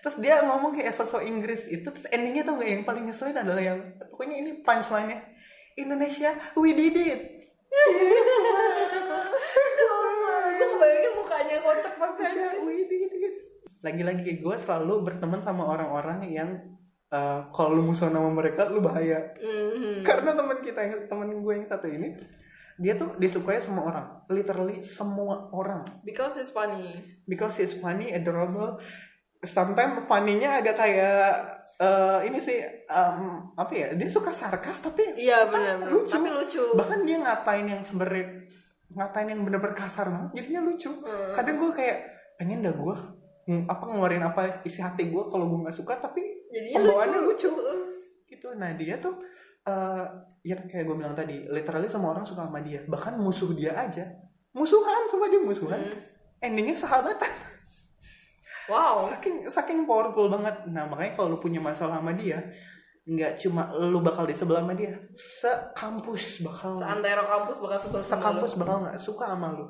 [0.00, 3.80] Terus dia ngomong kayak sosok Inggris itu Terus endingnya tuh yang paling ngeselin adalah yang
[4.08, 5.20] Pokoknya ini punchline-nya.
[5.76, 7.20] Indonesia we did it.
[10.60, 13.34] Gue kebayangin mukanya kocak pasti Indonesia we did it.
[13.80, 16.50] Lagi-lagi gue selalu berteman sama orang-orang yang
[17.08, 19.32] eh, Kalau lu musuh sama mereka lu bahaya.
[19.40, 20.04] Mhm.
[20.04, 22.16] Karena teman kita yang teman gue yang satu ini
[22.80, 24.06] dia tuh disukai semua orang.
[24.32, 25.84] Literally semua orang.
[26.00, 27.04] Because it's funny.
[27.28, 28.80] Because he's funny, adorable.
[29.40, 31.32] Sometimes funny-nya agak kayak
[31.80, 33.20] eh, ini sih em,
[33.56, 33.88] apa ya?
[33.96, 36.12] Dia suka sarkas tapi iya benar lucu.
[36.12, 38.44] tapi lucu bahkan dia ngatain yang sebenarnya
[38.90, 40.92] ngatain yang bener-bener kasar banget jadinya lucu.
[40.92, 41.32] Hmm.
[41.32, 41.98] Kadang gue kayak
[42.36, 42.96] pengen dah gue
[43.66, 46.20] apa ngeluarin apa isi hati gue kalau gue nggak suka tapi
[46.52, 47.76] jadinya pembawaannya lucu, lucu.
[48.28, 48.52] gitu.
[48.54, 49.16] Nah dia tuh
[49.60, 50.04] eh
[50.40, 54.08] ya kayak gue bilang tadi literally semua orang suka sama dia bahkan musuh dia aja
[54.50, 56.00] musuhan sama dia musuhan Hmm.
[56.40, 57.28] endingnya sahabatan
[58.70, 58.94] wow.
[58.94, 60.70] Saking saking powerful banget.
[60.70, 62.46] Nah makanya kalau lu punya masalah sama dia
[63.10, 68.20] nggak cuma lu bakal di sebelah sama dia sekampus bakal seantero kampus bakal sebel sama
[68.22, 69.66] sekampus bakal nggak suka sama lu.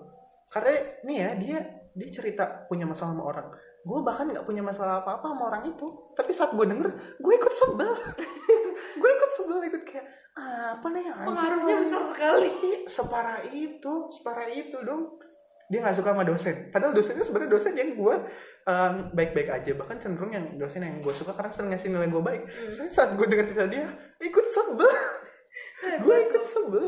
[0.51, 0.73] Karena
[1.07, 1.59] nih ya dia
[1.95, 3.47] dia cerita punya masalah sama orang.
[3.81, 5.87] Gue bahkan nggak punya masalah apa apa sama orang itu.
[6.13, 7.91] Tapi saat gue denger gue ikut sebel.
[9.01, 10.07] Gue ikut sebel ikut kayak
[10.77, 12.51] apa nih pengaruhnya besar sekali.
[12.89, 15.21] Separah itu separah itu dong
[15.71, 16.57] dia nggak suka sama dosen.
[16.75, 18.15] Padahal dosennya sebenarnya dosen yang gue
[18.67, 19.71] um, baik-baik aja.
[19.79, 22.43] Bahkan cenderung yang dosen yang gue suka karena sering ngasih nilai gue baik.
[22.43, 22.71] Hmm.
[22.75, 23.87] saya saat gue dengar cerita dia
[24.19, 24.93] ikut sebel.
[26.03, 26.87] Gue ikut sebel.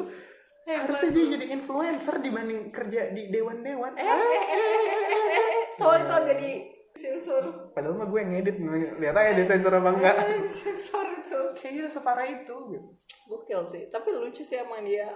[0.63, 3.95] Harusnya dia jadi influencer dibanding kerja di dewan-dewan.
[3.95, 5.43] Eh, eh, eh, eh, eh, eh, eh.
[5.43, 6.03] eh, eh.
[6.03, 6.53] itu agak di
[6.93, 7.73] sensor.
[7.73, 8.57] Padahal mah gue yang ngedit
[9.01, 10.17] lihat aja di eh, sensor apa enggak.
[10.51, 12.89] sensor tuh kayaknya separah itu gitu.
[13.31, 13.83] gokil sih.
[13.89, 15.09] Tapi lucu sih emang dia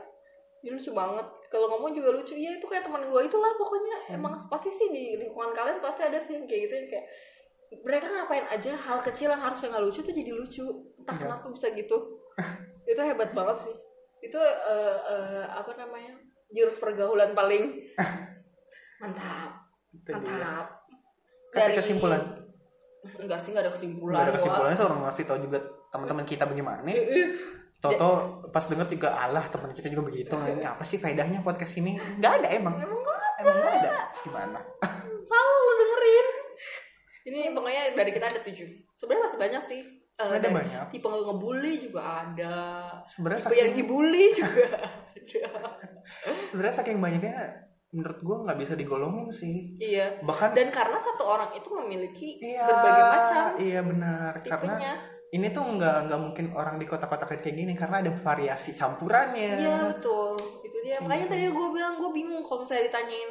[0.65, 1.27] dia lucu banget.
[1.47, 2.35] Kalau ngomong juga lucu.
[2.35, 3.97] Ya itu kayak teman gue itulah pokoknya.
[4.17, 7.07] Emang pasti sih di lingkungan kalian pasti ada sih yang kayak gitu yang kayak
[7.83, 10.67] mereka ngapain aja hal kecil yang harusnya nggak lucu tuh jadi lucu.
[10.99, 11.23] Entah Iya.
[11.27, 11.97] kenapa bisa gitu.
[12.91, 13.75] Itu hebat banget sih.
[14.23, 16.15] Itu eh, eh, apa namanya
[16.51, 17.83] jurus pergaulan paling
[19.03, 19.67] mantap.
[19.93, 20.17] Itu dia.
[20.19, 20.67] mantap.
[21.53, 22.23] Kasih kesimpulan.
[23.23, 25.59] Enggak sih enggak ada kesimpulan nggak ada kesimpulannya seorang ngasih tahu juga
[25.95, 26.83] teman-teman kita bagaimana
[27.77, 28.09] Toto
[28.49, 32.01] pas denger juga alah teman kita juga begitu ini apa sih faedahnya podcast ini?
[32.19, 32.75] Nggak ada emang.
[32.81, 33.91] Emang nggak emang nggak ada.
[34.11, 34.59] Terus gimana?
[35.31, 36.27] Salah lu dengerin.
[37.27, 38.69] Ini pokoknya dari kita ada tujuh.
[38.95, 39.81] Sebenarnya masih banyak sih.
[40.17, 40.85] Eh, Sebenarnya ada dari banyak.
[40.89, 42.57] tipe ngebully juga ada.
[43.05, 46.01] Sebenarnya tipe yang saking dibully juga ada.
[46.49, 47.37] Sebenarnya saking banyaknya
[47.93, 49.77] menurut gue nggak bisa digolongin sih.
[49.77, 50.25] Iya.
[50.25, 54.33] Bahkan dan karena satu orang itu memiliki iya berbagai macam iya benar.
[54.41, 54.93] Karena tipenya
[55.35, 59.59] ini tuh nggak nggak mungkin orang di kota-kota kayak gini karena ada variasi campurannya.
[59.59, 60.39] Iya betul.
[60.63, 61.03] Itu dia.
[61.03, 63.31] Makanya tadi gue bilang gue bingung kalau misalnya ditanyain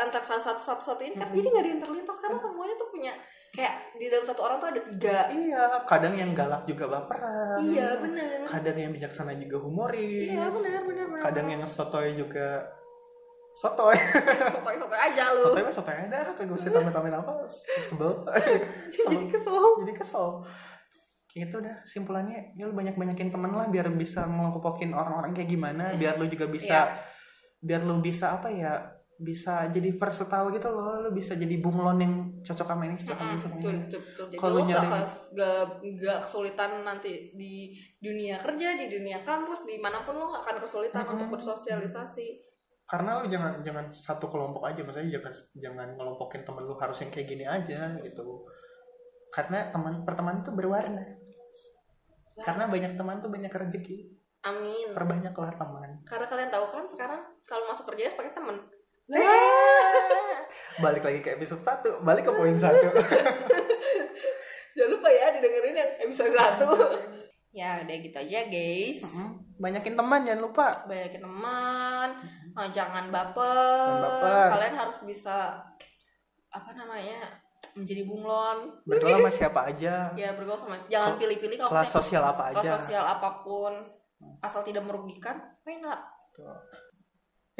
[0.00, 2.88] antar salah satu satu satu ini kan jadi nggak ada yang terlintas karena semuanya tuh
[2.88, 3.12] punya
[3.52, 5.16] kayak di dalam satu orang tuh ada tiga.
[5.28, 7.58] Iya kadang yang galak juga baperan.
[7.64, 10.30] Iya benar kadang yang bijaksana juga humoris.
[10.30, 12.70] Iya benar benar benar kadang yang sotoy juga
[13.60, 13.98] sotoy.
[14.56, 15.42] Sotoy sotoy aja lu.
[15.44, 17.32] Sotoy mah sotoy ada kagak usah tambahin apa
[17.84, 18.24] sebel.
[18.88, 19.84] Jadi kesel.
[19.84, 20.28] Jadi kesel
[21.32, 25.46] kayak gitu dah simpulannya ya lu banyak banyakin temen lah biar bisa ngelompokin orang-orang kayak
[25.48, 26.98] gimana biar lu juga bisa Iya.
[27.60, 28.72] biar lu bisa apa ya
[29.14, 33.32] bisa jadi versatile gitu loh lu bisa jadi bunglon yang cocok sama ini cocok sama
[33.36, 33.84] betul ini.
[33.92, 34.90] jadi Kalau lu nyari-
[35.30, 40.40] gak, gak kesulitan nanti di dunia kerja di dunia kampus di mana pun lu gak
[40.40, 41.12] akan kesulitan Mm-mm.
[41.14, 42.48] untuk bersosialisasi.
[42.82, 47.12] Karena lu jangan jangan satu kelompok aja maksudnya jangan jangan ngelompokin temen lu harus yang
[47.12, 48.48] kayak gini aja gitu.
[49.28, 51.19] Karena teman pertemanan tuh berwarna
[52.40, 54.16] karena banyak teman tuh banyak rezeki.
[54.40, 54.96] Amin.
[54.96, 56.00] Perbanyaklah teman.
[56.08, 58.56] Karena kalian tahu kan sekarang kalau masuk kerja harus pakai temen
[60.84, 62.62] balik lagi ke episode 1 balik ke poin 1
[64.78, 66.62] jangan lupa ya didengerin yang episode 1
[67.58, 69.02] ya udah gitu aja guys.
[69.58, 70.70] Banyakin teman jangan lupa.
[70.86, 72.08] Banyakin teman
[72.54, 73.90] eh, jangan baper.
[73.90, 74.48] Jangan baper.
[74.54, 75.58] kalian harus bisa
[76.54, 77.42] apa namanya
[77.76, 78.58] menjadi bunglon.
[78.84, 80.10] Bergaul sama siapa aja.
[80.16, 82.72] Ya bergaul sama jangan pilih-pilih kalau kelas sosial apa kelas aja.
[82.82, 83.72] sosial apa pun
[84.42, 86.00] asal tidak merugikan why not?
[86.36, 86.58] Tuh.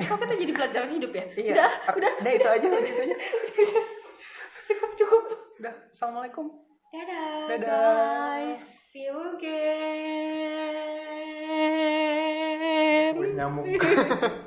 [0.01, 1.25] kok kita jadi pelajaran hidup ya?
[1.37, 1.53] Iya.
[1.53, 1.71] Udah
[2.01, 2.13] udah.
[2.25, 3.17] udah itu aja udah itu aja.
[4.71, 5.23] Cukup cukup.
[5.61, 6.47] Udah assalamualaikum.
[6.91, 7.71] Dadah, Dadah.
[7.71, 8.63] guys.
[8.91, 10.75] See you again.
[13.15, 13.67] Gue nyamuk